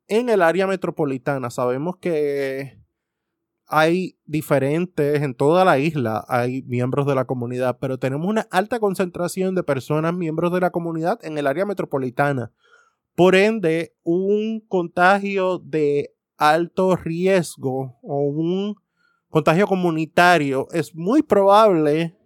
en 0.07 0.29
el 0.29 0.41
área 0.41 0.67
metropolitana. 0.67 1.49
Sabemos 1.49 1.97
que 1.97 2.81
hay 3.67 4.17
diferentes, 4.25 5.21
en 5.21 5.33
toda 5.33 5.63
la 5.63 5.79
isla 5.79 6.25
hay 6.27 6.61
miembros 6.63 7.07
de 7.07 7.15
la 7.15 7.25
comunidad, 7.25 7.77
pero 7.79 7.97
tenemos 7.97 8.27
una 8.27 8.47
alta 8.51 8.79
concentración 8.79 9.55
de 9.55 9.63
personas 9.63 10.13
miembros 10.13 10.51
de 10.51 10.59
la 10.59 10.71
comunidad 10.71 11.23
en 11.23 11.37
el 11.37 11.47
área 11.47 11.65
metropolitana. 11.65 12.51
Por 13.15 13.35
ende, 13.35 13.93
un 14.03 14.59
contagio 14.67 15.59
de 15.59 16.13
alto 16.35 16.97
riesgo 16.97 17.97
o 18.01 18.23
un 18.23 18.75
contagio 19.29 19.67
comunitario 19.67 20.67
es 20.71 20.93
muy 20.93 21.23
probable 21.23 22.17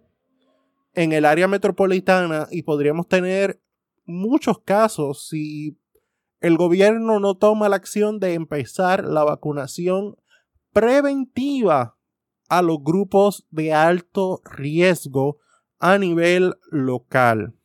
en 0.94 1.12
el 1.12 1.24
área 1.24 1.46
metropolitana 1.46 2.48
y 2.50 2.62
podríamos 2.62 3.06
tener 3.06 3.60
muchos 4.04 4.58
casos 4.58 5.28
si 5.28 5.78
el 6.46 6.56
gobierno 6.56 7.18
no 7.18 7.36
toma 7.36 7.68
la 7.68 7.74
acción 7.74 8.20
de 8.20 8.34
empezar 8.34 9.04
la 9.04 9.24
vacunación 9.24 10.16
preventiva 10.72 11.98
a 12.48 12.62
los 12.62 12.78
grupos 12.84 13.48
de 13.50 13.74
alto 13.74 14.40
riesgo 14.44 15.38
a 15.80 15.98
nivel 15.98 16.54
local. 16.70 17.58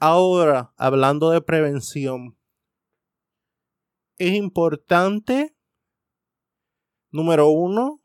Ahora, 0.00 0.72
hablando 0.76 1.30
de 1.30 1.40
prevención, 1.40 2.36
es 4.18 4.32
importante, 4.32 5.54
número 7.12 7.48
uno, 7.48 8.02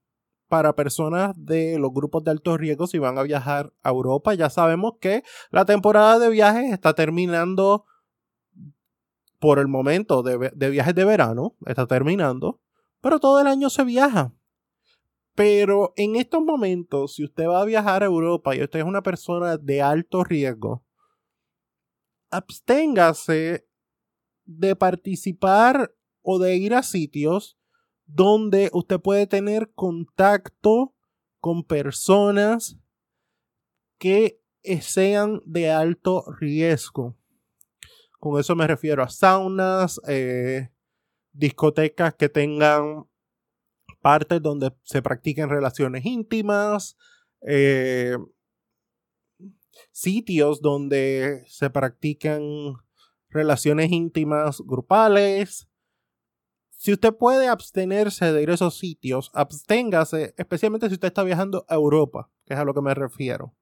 para 0.48 0.76
personas 0.76 1.34
de 1.36 1.80
los 1.80 1.92
grupos 1.92 2.24
de 2.24 2.30
alto 2.30 2.58
riesgo 2.58 2.86
si 2.86 3.00
van 3.00 3.18
a 3.18 3.24
viajar 3.24 3.74
a 3.82 3.90
Europa. 3.90 4.36
Ya 4.36 4.52
sabemos 4.52 4.94
que 5.02 5.24
la 5.50 5.66
temporada 5.66 6.20
de 6.20 6.30
viajes 6.30 6.72
está 6.72 6.94
terminando 6.94 7.86
por 9.46 9.60
el 9.60 9.68
momento 9.68 10.24
de, 10.24 10.72
viajes 10.72 10.96
de 10.96 11.06
verano, 11.06 11.56
está 11.68 11.86
terminando, 11.86 12.60
pero 13.00 13.20
todo 13.20 13.40
el 13.40 13.46
año 13.46 13.70
se 13.70 13.84
viaja. 13.84 14.34
Pero 15.36 15.94
en 15.98 16.16
estos 16.16 16.44
momentos, 16.44 17.14
si 17.14 17.26
usted 17.26 17.46
va 17.46 17.62
a 17.62 17.66
viajar 17.66 18.02
a 18.02 18.08
Europa 18.08 18.56
y 18.56 18.64
usted 18.64 18.80
es 18.80 18.86
una 18.86 19.04
persona 19.04 19.58
de 19.58 19.84
alto 19.84 20.24
riesgo, 20.24 20.84
absténgase 22.32 23.68
de 24.46 24.76
participar 24.76 25.94
o 26.24 26.40
de 26.40 26.56
ir 26.56 26.74
a 26.74 26.82
sitios 26.82 27.56
donde 28.08 28.72
usted 28.74 29.00
puede 29.00 29.28
tener 29.28 29.72
contacto 29.76 30.96
con 31.40 31.64
personas 31.64 32.80
que 34.00 34.42
sean 34.82 35.44
de 35.46 35.70
alto 35.70 36.26
riesgo. 36.40 37.16
Con 38.26 38.40
eso 38.40 38.56
me 38.56 38.66
refiero 38.66 39.04
a 39.04 39.10
saunas, 39.10 40.02
eh, 40.08 40.72
discotecas 41.32 42.16
que 42.16 42.28
tengan 42.28 43.08
partes 44.02 44.42
donde 44.42 44.72
se 44.82 45.04
practiquen 45.04 45.48
relaciones 45.48 46.08
íntimas, 46.08 46.98
eh, 47.42 48.18
sitios 49.92 50.60
donde 50.64 51.44
se 51.46 51.70
practican 51.70 52.42
relaciones 53.30 53.92
íntimas 53.92 54.60
grupales. 54.66 55.68
Si 56.72 56.94
usted 56.94 57.14
puede 57.14 57.48
abstenerse 57.48 58.34
de 58.34 58.42
ir 58.42 58.50
a 58.50 58.56
esos 58.56 58.76
sitios, 58.80 59.30
absténgase, 59.36 60.34
especialmente 60.36 60.88
si 60.88 60.96
usted 60.96 61.10
está 61.10 61.22
viajando 61.22 61.64
a 61.70 61.76
Europa, 61.76 62.32
que 62.44 62.56
es 62.56 62.60
a 62.60 62.66
lo 62.66 62.74
que 62.74 62.82
me 62.82 62.96
refiero. 62.96 63.54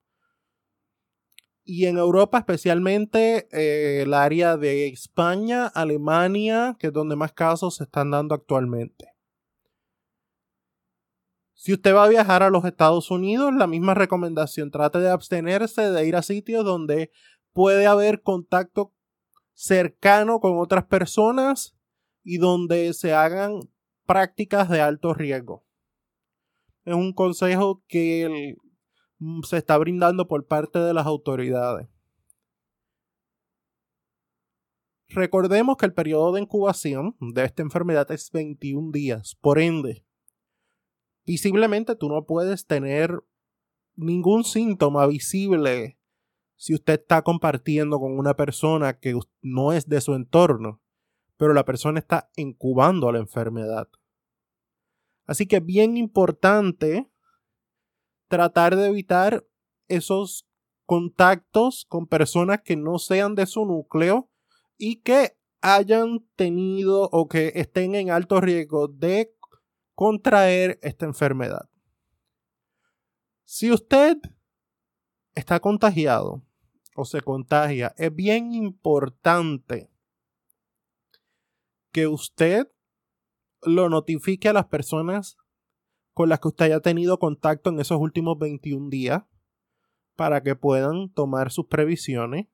Y 1.66 1.86
en 1.86 1.98
Europa, 1.98 2.40
especialmente 2.40 3.48
eh, 3.52 4.02
el 4.02 4.14
área 4.14 4.58
de 4.58 4.88
España, 4.88 5.68
Alemania, 5.68 6.76
que 6.78 6.88
es 6.88 6.94
donde 6.94 7.16
más 7.16 7.32
casos 7.32 7.76
se 7.76 7.86
están 7.86 8.12
dando 8.12 8.36
actualmente. 8.36 9.14
Si 11.54 11.72
usted 11.72 11.96
va 11.96 12.04
a 12.04 12.10
viajar 12.10 12.44
a 12.44 12.50
los 12.50 12.66
Estados 12.66 13.10
Unidos, 13.10 13.54
la 13.54 13.68
misma 13.68 13.94
recomendación, 13.94 14.70
trate 14.70 15.00
de 15.00 15.10
abstenerse 15.10 15.90
de 15.92 16.06
ir 16.06 16.18
a 16.18 16.22
sitios 16.22 16.66
donde 16.66 17.10
puede 17.54 17.88
haber 17.88 18.22
contacto 18.22 18.92
cercano 19.54 20.42
con 20.42 20.58
otras 20.58 20.84
personas 20.84 21.78
y 22.22 22.38
donde 22.38 22.94
se 22.94 23.14
hagan 23.14 23.62
prácticas 24.06 24.68
de 24.70 24.82
alto 24.82 25.14
riesgo. 25.14 25.64
Es 26.84 26.96
un 26.96 27.14
consejo 27.14 27.82
que 27.88 28.58
se 29.44 29.58
está 29.58 29.78
brindando 29.78 30.28
por 30.28 30.46
parte 30.46 30.80
de 30.80 30.94
las 30.94 31.06
autoridades. 31.06 31.88
Recordemos 35.10 35.78
que 35.78 35.86
el 35.86 35.94
periodo 35.94 36.34
de 36.34 36.42
incubación 36.42 37.16
de 37.20 37.44
esta 37.44 37.62
enfermedad 37.62 38.12
es 38.12 38.32
21 38.32 38.92
días. 38.92 39.36
Por 39.42 39.60
ende, 39.60 40.06
visiblemente 41.26 41.96
tú 41.96 42.10
no 42.10 42.26
puedes 42.26 42.66
tener 42.66 43.24
ningún 43.96 44.44
síntoma 44.44 45.06
visible 45.06 46.00
si 46.56 46.74
usted 46.74 47.00
está 47.02 47.22
compartiendo 47.22 48.00
con 48.00 48.18
una 48.18 48.36
persona 48.36 48.98
que 48.98 49.18
no 49.42 49.74
es 49.74 49.88
de 49.88 50.02
su 50.02 50.16
entorno, 50.16 50.82
pero 51.38 51.54
la 51.54 51.66
persona 51.66 52.00
está 52.00 52.32
incubando 52.36 53.12
la 53.12 53.20
enfermedad. 53.20 53.90
Así 55.26 55.46
que 55.46 55.60
bien 55.60 55.98
importante 55.98 57.13
tratar 58.28 58.76
de 58.76 58.88
evitar 58.88 59.46
esos 59.88 60.48
contactos 60.86 61.86
con 61.88 62.08
personas 62.08 62.62
que 62.62 62.76
no 62.76 63.00
sean 63.00 63.36
de 63.36 63.46
su 63.46 63.66
núcleo 63.66 64.30
y 64.78 64.98
que 64.98 65.38
hayan 65.62 66.28
tenido 66.36 67.10
o 67.12 67.28
que 67.28 67.54
estén 67.56 67.96
en 67.96 68.12
alto 68.12 68.42
riesgo 68.42 68.88
de 68.88 69.34
contraer 69.96 70.80
esta 70.82 71.06
enfermedad. 71.06 71.70
Si 73.46 73.72
usted 73.72 74.18
está 75.36 75.60
contagiado 75.60 76.42
o 76.96 77.06
se 77.06 77.22
contagia, 77.22 77.94
es 77.98 78.14
bien 78.14 78.54
importante 78.54 79.90
que 81.92 82.08
usted 82.08 82.68
lo 83.62 83.88
notifique 83.88 84.50
a 84.50 84.54
las 84.54 84.66
personas 84.66 85.38
con 86.14 86.30
las 86.30 86.40
que 86.40 86.50
usted 86.50 86.66
haya 86.66 86.80
tenido 86.80 87.20
contacto 87.20 87.70
en 87.70 87.80
esos 87.80 88.00
últimos 88.00 88.38
21 88.40 88.90
días 88.90 89.24
para 90.16 90.44
que 90.44 90.56
puedan 90.56 91.12
tomar 91.12 91.52
sus 91.52 91.68
previsiones. 91.68 92.48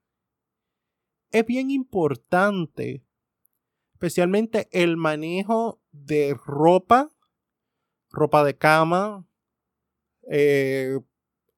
Es 1.32 1.46
bien 1.46 1.70
importante, 1.70 3.06
especialmente 3.94 4.68
el 4.72 4.98
manejo 4.98 5.82
de 5.92 6.36
ropa 6.46 7.10
ropa 8.10 8.44
de 8.44 8.58
cama, 8.58 9.28
eh, 10.30 11.00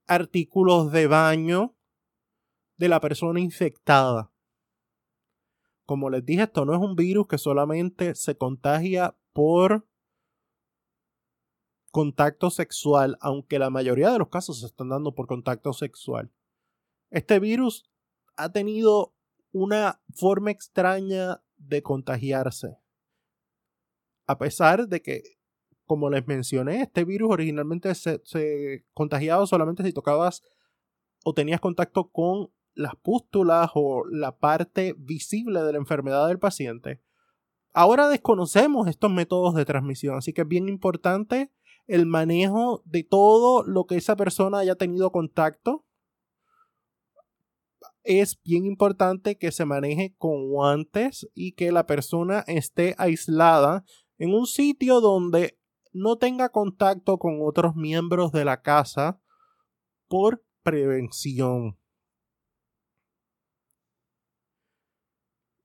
artículos 0.08 0.92
de 0.92 1.08
baño 1.08 1.76
de 2.78 2.90
la 2.90 3.00
persona 3.00 3.40
infectada. 3.40 4.32
Como 5.86 6.10
les 6.10 6.26
dije, 6.26 6.44
esto 6.44 6.66
no 6.66 6.74
es 6.74 6.80
un 6.80 6.96
virus 6.96 7.28
que 7.28 7.38
solamente 7.38 8.16
se 8.16 8.38
contagia 8.38 9.18
por 9.34 9.88
contacto 11.92 12.50
sexual, 12.50 13.18
aunque 13.22 13.60
la 13.60 13.70
mayoría 13.70 14.12
de 14.12 14.20
los 14.20 14.30
casos 14.30 14.62
se 14.62 14.66
están 14.66 14.90
dando 14.90 15.14
por 15.14 15.28
contacto 15.28 15.74
sexual. 15.74 16.32
Este 17.10 17.40
virus 17.40 17.90
ha 18.36 18.52
tenido 18.52 19.14
una 19.52 20.02
forma 20.16 20.52
extraña 20.52 21.44
de 21.58 21.84
contagiarse. 21.84 22.78
A 24.26 24.38
pesar 24.38 24.88
de 24.88 25.02
que 25.02 25.42
como 25.92 26.10
les 26.10 26.26
mencioné, 26.26 26.84
este 26.84 27.04
virus 27.04 27.32
originalmente 27.32 27.94
se, 27.96 28.86
contagiaba 28.94 29.46
solamente 29.46 29.84
si 29.84 29.92
tocabas 29.92 30.42
o 31.26 31.34
tenías 31.34 31.60
contacto 31.60 32.10
con 32.12 32.50
las 32.74 32.96
pústulas 32.96 33.72
o 33.74 34.06
la 34.10 34.38
parte 34.38 34.96
visible 34.98 35.62
de 35.62 35.74
la 35.74 35.78
enfermedad 35.78 36.30
del 36.30 36.40
paciente. 36.40 37.02
Ahora 37.74 38.08
desconocemos 38.08 38.88
estos 38.88 39.12
métodos 39.12 39.54
de 39.54 39.66
transmisión, 39.66 40.16
así 40.16 40.32
que 40.32 40.44
es 40.44 40.48
bien 40.48 40.70
importante 40.70 41.52
el 41.92 42.06
manejo 42.06 42.82
de 42.86 43.04
todo 43.04 43.64
lo 43.64 43.86
que 43.86 43.98
esa 43.98 44.16
persona 44.16 44.60
haya 44.60 44.76
tenido 44.76 45.12
contacto. 45.12 45.86
Es 48.04 48.42
bien 48.44 48.66
importante 48.66 49.38
que 49.38 49.52
se 49.52 49.66
maneje 49.66 50.16
con 50.18 50.50
guantes 50.50 51.30
y 51.36 51.52
que 51.52 51.72
la 51.74 51.86
persona 51.86 52.46
esté 52.48 52.96
aislada 52.98 53.84
en 54.18 54.34
un 54.34 54.48
sitio 54.48 55.02
donde 55.02 55.60
no 55.92 56.16
tenga 56.16 56.48
contacto 56.48 57.18
con 57.18 57.40
otros 57.42 57.76
miembros 57.76 58.32
de 58.32 58.46
la 58.46 58.62
casa 58.62 59.20
por 60.08 60.44
prevención. 60.64 61.81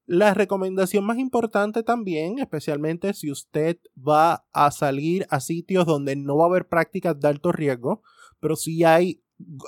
La 0.07 0.35
recomendación 0.35 1.05
más 1.05 1.19
importante 1.19 1.83
también, 1.83 2.39
especialmente 2.39 3.13
si 3.13 3.31
usted 3.31 3.79
va 3.97 4.47
a 4.53 4.71
salir 4.71 5.27
a 5.31 5.41
sitios 5.41 5.85
donde 5.85 6.15
no 6.15 6.37
va 6.37 6.45
a 6.45 6.49
haber 6.49 6.69
prácticas 6.69 7.19
de 7.19 7.27
alto 7.27 7.51
riesgo, 7.51 8.03
pero 8.39 8.55
si 8.55 8.85
hay 8.85 9.21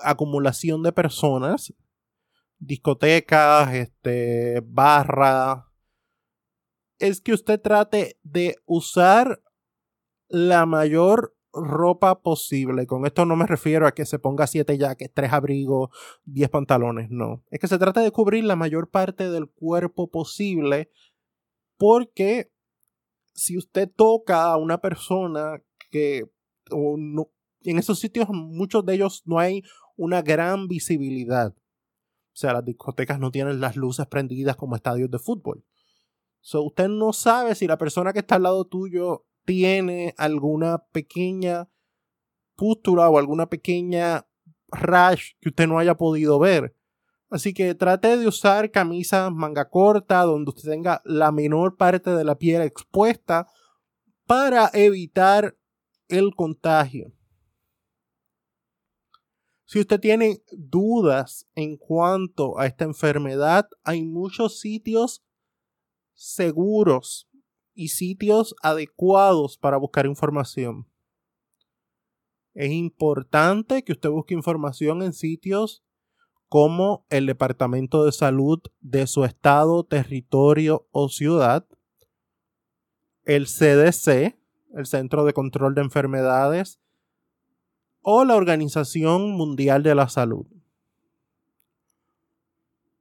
acumulación 0.05 0.85
de 0.85 0.93
personas, 0.93 1.75
discotecas, 2.59 3.75
este, 3.75 4.63
barra, 4.65 5.73
es 7.01 7.21
que 7.21 7.33
usted 7.33 7.61
trate 7.61 8.19
de 8.23 8.57
usar 8.65 9.43
la 10.29 10.67
mayor 10.67 11.37
ropa 11.53 12.21
posible. 12.21 12.87
Con 12.87 13.07
esto 13.07 13.25
no 13.25 13.37
me 13.37 13.47
refiero 13.47 13.87
a 13.87 13.93
que 13.93 14.07
se 14.07 14.19
ponga 14.19 14.47
siete 14.47 14.77
jackets, 14.79 15.13
tres 15.15 15.33
abrigos, 15.33 15.91
diez 16.25 16.49
pantalones, 16.49 17.11
no. 17.11 17.45
Es 17.51 17.59
que 17.59 17.69
se 17.69 17.79
trata 17.79 18.01
de 18.01 18.11
cubrir 18.11 18.45
la 18.45 18.57
mayor 18.57 18.91
parte 18.91 19.31
del 19.31 19.49
cuerpo 19.49 20.11
posible 20.11 20.91
porque 21.77 22.51
si 23.35 23.57
usted 23.57 23.91
toca 23.95 24.45
a 24.45 24.57
una 24.57 24.79
persona 24.79 25.63
que 25.91 26.25
no, 26.71 27.31
en 27.63 27.79
esos 27.79 27.99
sitios 27.99 28.29
muchos 28.31 28.85
de 28.85 28.95
ellos 28.95 29.23
no 29.25 29.39
hay 29.39 29.63
una 29.97 30.23
gran 30.23 30.69
visibilidad. 30.69 31.55
O 31.57 32.41
sea, 32.41 32.53
las 32.53 32.65
discotecas 32.65 33.19
no 33.19 33.31
tienen 33.31 33.61
las 33.61 33.77
luces 33.77 34.07
prendidas 34.07 34.57
como 34.57 34.77
estadios 34.77 35.11
de 35.11 35.19
fútbol. 35.19 35.65
So, 36.41 36.63
usted 36.63 36.89
no 36.89 37.13
sabe 37.13 37.55
si 37.55 37.67
la 37.67 37.79
persona 37.79 38.13
que 38.13 38.21
está 38.21 38.37
al 38.37 38.45
lado 38.45 38.65
tuyo 38.65 39.28
tiene 39.49 40.15
alguna 40.19 40.77
pequeña 40.93 41.71
pústula 42.55 43.09
o 43.09 43.17
alguna 43.17 43.49
pequeña 43.49 44.29
rash 44.67 45.31
que 45.41 45.49
usted 45.49 45.67
no 45.67 45.79
haya 45.79 45.97
podido 45.97 46.39
ver. 46.39 46.77
Así 47.31 47.55
que 47.55 47.75
trate 47.75 48.19
de 48.19 48.29
usar 48.29 48.71
camisas 48.71 49.33
manga 49.33 49.71
corta 49.71 50.21
donde 50.25 50.51
usted 50.51 50.69
tenga 50.69 51.01
la 51.07 51.33
menor 51.33 51.79
parte 51.79 52.11
de 52.11 52.25
la 52.25 52.37
piel 52.37 52.61
expuesta 52.61 53.47
para 54.27 54.71
evitar 54.75 55.57
el 56.09 56.35
contagio. 56.35 57.15
Si 59.65 59.81
usted 59.81 59.99
tiene 59.99 60.43
dudas 60.53 61.49
en 61.55 61.79
cuanto 61.79 62.59
a 62.59 62.67
esta 62.67 62.85
enfermedad, 62.85 63.67
hay 63.83 64.05
muchos 64.05 64.61
sitios 64.61 65.25
seguros 66.13 67.31
y 67.79 67.91
sitios 67.91 68.57
adecuados 68.61 69.57
para 69.57 69.77
buscar 69.77 70.05
información. 70.05 70.89
Es 72.53 72.73
importante 72.73 73.85
que 73.85 73.93
usted 73.93 74.11
busque 74.11 74.35
información 74.35 75.01
en 75.05 75.13
sitios 75.13 75.85
como 76.49 77.07
el 77.09 77.27
Departamento 77.27 78.05
de 78.05 78.11
Salud 78.11 78.59
de 78.81 79.07
su 79.07 79.23
estado, 79.23 79.85
territorio 79.85 80.89
o 80.91 81.09
ciudad, 81.09 81.69
el 83.25 83.47
CDC, 83.47 84.37
el 84.75 84.87
Centro 84.87 85.25
de 85.25 85.33
Control 85.33 85.77
de 85.77 85.83
Enfermedades, 85.83 86.81
o 88.03 88.25
la 88.25 88.35
Organización 88.35 89.37
Mundial 89.37 89.85
de 89.85 89.95
la 89.95 90.09
Salud. 90.09 90.47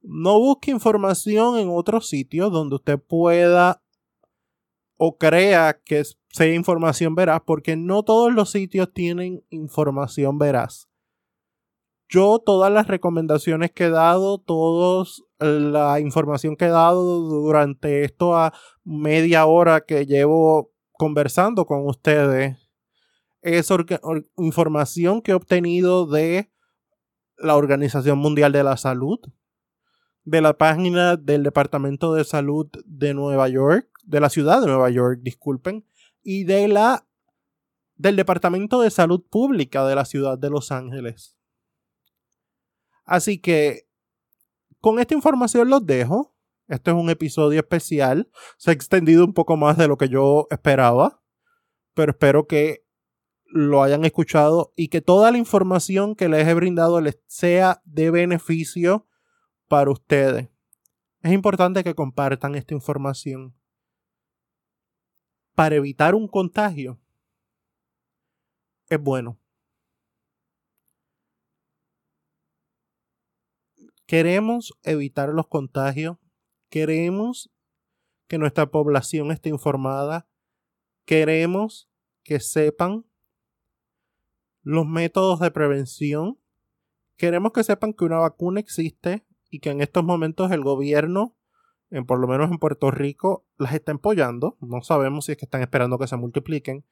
No 0.03 0.39
busque 0.39 0.69
información 0.69 1.57
en 1.57 1.69
otros 1.71 2.07
sitios 2.07 2.51
donde 2.51 2.75
usted 2.75 2.99
pueda 2.99 3.82
o 4.97 5.17
crea 5.17 5.79
que 5.85 6.03
sea 6.29 6.53
información 6.53 7.15
veraz, 7.15 7.41
porque 7.45 7.75
no 7.75 8.03
todos 8.03 8.33
los 8.33 8.51
sitios 8.51 8.91
tienen 8.93 9.43
información 9.49 10.37
veraz. 10.37 10.89
Yo 12.09 12.39
todas 12.43 12.71
las 12.71 12.87
recomendaciones 12.87 13.71
que 13.71 13.85
he 13.85 13.89
dado, 13.89 14.37
toda 14.39 15.05
la 15.39 15.99
información 15.99 16.55
que 16.55 16.65
he 16.65 16.69
dado 16.69 17.21
durante 17.21 18.03
esto 18.03 18.35
a 18.35 18.53
media 18.83 19.45
hora 19.45 19.81
que 19.81 20.05
llevo 20.05 20.71
conversando 20.93 21.65
con 21.65 21.85
ustedes, 21.85 22.57
es 23.41 23.69
información 24.37 25.21
que 25.21 25.31
he 25.31 25.35
obtenido 25.35 26.07
de 26.07 26.51
la 27.37 27.55
Organización 27.55 28.17
Mundial 28.17 28.51
de 28.51 28.63
la 28.63 28.77
Salud, 28.77 29.19
de 30.23 30.41
la 30.41 30.57
página 30.57 31.17
del 31.17 31.43
Departamento 31.43 32.13
de 32.13 32.23
Salud 32.23 32.67
de 32.85 33.13
Nueva 33.13 33.47
York, 33.47 33.89
de 34.08 34.20
la 34.20 34.30
ciudad 34.30 34.62
de 34.62 34.68
Nueva 34.68 34.89
York, 34.89 35.20
disculpen, 35.22 35.86
y 36.24 36.45
de 36.45 36.68
la 36.68 37.05
del 37.95 38.16
Departamento 38.16 38.82
de 38.82 38.91
Salud 38.91 39.24
Pública 39.28 39.86
de 39.86 39.95
la 39.95 40.05
ciudad 40.05 40.38
de 40.38 40.49
Los 40.49 40.72
Ángeles. 40.72 41.36
Así 43.05 43.39
que 43.39 43.88
con 44.80 44.99
esta 44.99 45.14
información 45.14 45.70
los 45.70 45.86
dejo. 45.86 46.36
Este 46.68 46.91
es 46.91 46.97
un 46.97 47.10
episodio 47.10 47.60
especial. 47.60 48.30
Se 48.58 48.70
ha 48.70 48.74
extendido 48.74 49.26
un 49.26 49.34
poco 49.34 49.58
más 49.58 49.78
de 49.78 49.88
lo 49.88 49.97
que 49.97 50.10
yo 50.10 50.47
esperaba, 50.51 51.24
pero 51.93 52.12
espero 52.12 52.45
que 52.45 52.86
lo 53.45 53.82
hayan 53.82 54.05
escuchado 54.05 54.74
y 54.76 54.89
que 54.89 55.01
toda 55.01 55.32
la 55.32 55.38
información 55.38 56.16
que 56.16 56.30
les 56.30 56.47
he 56.47 56.53
brindado 56.53 57.01
les 57.01 57.20
sea 57.28 57.82
de 57.86 58.12
beneficio 58.12 59.08
para 59.68 59.89
ustedes. 59.89 60.49
Es 61.24 61.32
importante 61.32 61.84
que 61.84 61.95
compartan 61.95 62.55
esta 62.55 62.74
información 62.74 63.57
para 65.58 65.74
evitar 65.74 66.14
un 66.14 66.28
contagio. 66.28 66.99
Es 68.89 69.01
bueno. 69.01 69.39
Queremos 74.05 74.78
evitar 74.84 75.30
los 75.30 75.47
contagios. 75.47 76.18
Queremos 76.70 77.49
que 78.28 78.38
nuestra 78.38 78.70
población 78.70 79.32
esté 79.32 79.49
informada. 79.49 80.30
Queremos 81.05 81.89
que 82.22 82.39
sepan 82.39 83.08
los 84.62 84.86
métodos 84.86 85.39
de 85.39 85.49
prevención. 85.49 86.39
Queremos 87.16 87.51
que 87.51 87.64
sepan 87.64 87.93
que 87.93 88.05
una 88.05 88.20
vacuna 88.20 88.60
existe 88.60 89.26
y 89.49 89.60
que 89.60 89.72
en 89.72 89.82
estos 89.82 90.03
momentos 90.03 90.51
el 90.51 90.64
gobierno, 90.64 91.36
en, 91.89 92.05
por 92.05 92.19
lo 92.19 92.27
menos 92.27 92.51
en 92.51 92.57
Puerto 92.57 92.91
Rico, 92.91 93.45
las 93.57 93.73
está 93.73 93.91
apoyando. 93.91 94.57
No 94.59 94.81
sabemos 94.81 95.25
si 95.25 95.33
es 95.33 95.38
que 95.38 95.45
están 95.45 95.61
esperando 95.61 95.97
que 95.97 96.07
se 96.07 96.17
multipliquen, 96.17 96.85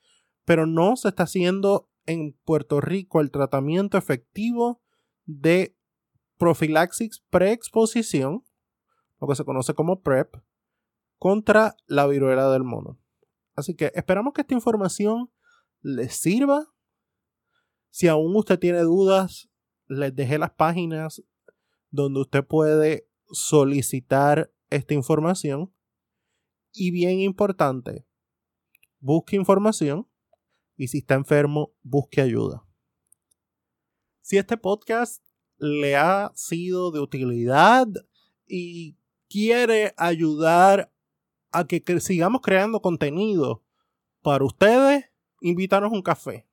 pero 0.45 0.65
no 0.65 0.95
se 0.95 1.09
está 1.09 1.23
haciendo 1.23 1.89
en 2.05 2.33
Puerto 2.45 2.81
Rico 2.81 3.21
el 3.21 3.31
tratamiento 3.31 3.97
efectivo 3.97 4.81
de 5.25 5.75
profilaxis 6.37 7.23
preexposición, 7.29 8.43
lo 9.19 9.27
que 9.27 9.35
se 9.35 9.45
conoce 9.45 9.73
como 9.73 10.01
PrEP, 10.01 10.35
contra 11.17 11.75
la 11.87 12.05
viruela 12.07 12.49
del 12.49 12.63
mono. 12.63 12.99
Así 13.55 13.75
que 13.75 13.91
esperamos 13.95 14.33
que 14.33 14.41
esta 14.41 14.53
información 14.53 15.31
les 15.81 16.15
sirva. 16.15 16.67
Si 17.89 18.07
aún 18.07 18.35
usted 18.35 18.59
tiene 18.59 18.79
dudas, 18.81 19.49
les 19.87 20.13
dejé 20.15 20.37
las 20.37 20.51
páginas 20.51 21.23
donde 21.89 22.21
usted 22.21 22.45
puede 22.45 23.07
solicitar 23.31 24.51
esta 24.75 24.93
información. 24.93 25.73
Y 26.73 26.91
bien 26.91 27.19
importante, 27.21 28.05
busque 28.99 29.35
información 29.35 30.07
y 30.75 30.89
si 30.89 30.99
está 30.99 31.15
enfermo, 31.15 31.73
busque 31.83 32.21
ayuda. 32.21 32.65
Si 34.21 34.37
este 34.37 34.57
podcast 34.57 35.23
le 35.57 35.95
ha 35.95 36.31
sido 36.35 36.91
de 36.91 36.99
utilidad 36.99 37.87
y 38.45 38.97
quiere 39.29 39.93
ayudar 39.97 40.91
a 41.51 41.65
que 41.65 41.81
sigamos 42.01 42.41
creando 42.41 42.81
contenido 42.81 43.63
para 44.21 44.43
ustedes, 44.43 45.05
invítanos 45.39 45.91
un 45.93 46.01
café. 46.01 46.47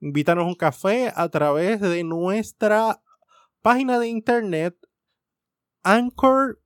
Invítanos 0.00 0.46
un 0.46 0.54
café 0.54 1.12
a 1.14 1.28
través 1.28 1.80
de 1.80 2.02
nuestra 2.02 3.02
página 3.62 3.98
de 3.98 4.08
internet 4.08 4.76
Anchor, 5.82 6.60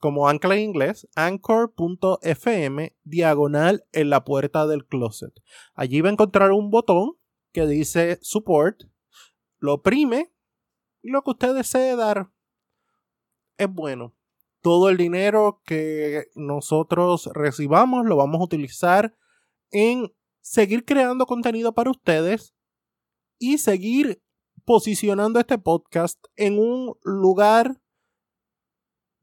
como 0.00 0.28
ancla 0.28 0.56
en 0.56 0.62
inglés, 0.62 1.06
anchor.fm 1.14 2.96
diagonal 3.04 3.84
en 3.92 4.10
la 4.10 4.24
puerta 4.24 4.66
del 4.66 4.86
closet. 4.86 5.32
Allí 5.74 6.00
va 6.00 6.08
a 6.08 6.12
encontrar 6.12 6.52
un 6.52 6.70
botón 6.70 7.12
que 7.52 7.66
dice 7.66 8.18
support, 8.22 8.82
lo 9.58 9.74
oprime 9.74 10.32
y 11.02 11.10
lo 11.10 11.22
que 11.22 11.30
usted 11.30 11.54
desee 11.54 11.96
dar 11.96 12.30
es 13.58 13.68
bueno. 13.70 14.16
Todo 14.62 14.88
el 14.88 14.96
dinero 14.96 15.62
que 15.64 16.26
nosotros 16.34 17.30
recibamos 17.34 18.06
lo 18.06 18.16
vamos 18.16 18.40
a 18.40 18.44
utilizar 18.44 19.14
en 19.70 20.12
seguir 20.40 20.84
creando 20.84 21.26
contenido 21.26 21.74
para 21.74 21.90
ustedes 21.90 22.54
y 23.38 23.58
seguir 23.58 24.22
posicionando 24.64 25.40
este 25.40 25.58
podcast 25.58 26.22
en 26.36 26.58
un 26.58 26.94
lugar 27.02 27.80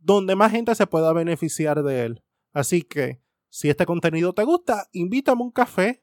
donde 0.07 0.37
más 0.37 0.53
gente 0.53 0.73
se 0.73 0.87
pueda 0.87 1.11
beneficiar 1.11 1.83
de 1.83 2.05
él. 2.05 2.23
Así 2.53 2.81
que, 2.81 3.21
si 3.49 3.69
este 3.69 3.85
contenido 3.85 4.31
te 4.31 4.45
gusta, 4.45 4.87
invítame 4.93 5.41
un 5.41 5.51
café, 5.51 6.01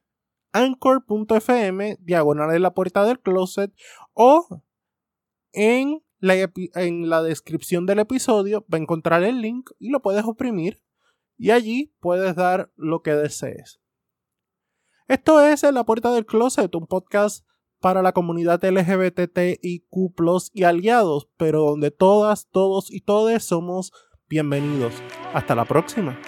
anchor.fm, 0.53 1.97
diagonal 2.01 2.55
en 2.55 2.61
la 2.61 2.75
puerta 2.75 3.07
del 3.07 3.19
closet, 3.19 3.73
o 4.13 4.63
en 5.53 6.05
la, 6.19 6.35
en 6.75 7.09
la 7.09 7.23
descripción 7.23 7.87
del 7.87 8.01
episodio 8.01 8.67
va 8.73 8.77
a 8.77 8.83
encontrar 8.83 9.25
el 9.25 9.41
link 9.41 9.71
y 9.79 9.89
lo 9.89 10.03
puedes 10.03 10.25
oprimir 10.25 10.83
y 11.39 11.51
allí 11.51 11.95
puedes 11.99 12.37
dar 12.37 12.71
lo 12.77 13.01
que 13.01 13.15
desees. 13.15 13.81
Esto 15.09 15.43
es 15.43 15.65
En 15.65 15.75
la 15.75 15.85
Puerta 15.85 16.13
del 16.13 16.27
Closet, 16.27 16.75
un 16.75 16.87
podcast 16.87 17.47
para 17.85 18.01
la 18.01 18.13
comunidad 18.13 18.65
LGBTIQ 18.65 19.83
y 20.55 20.63
aliados, 20.63 21.29
pero 21.37 21.61
donde 21.61 21.91
todas, 21.91 22.49
todos 22.51 22.91
y 22.91 23.03
todes 23.03 23.45
somos 23.45 23.93
bienvenidos. 24.27 24.95
Hasta 25.35 25.55
la 25.55 25.67
próxima. 25.67 26.19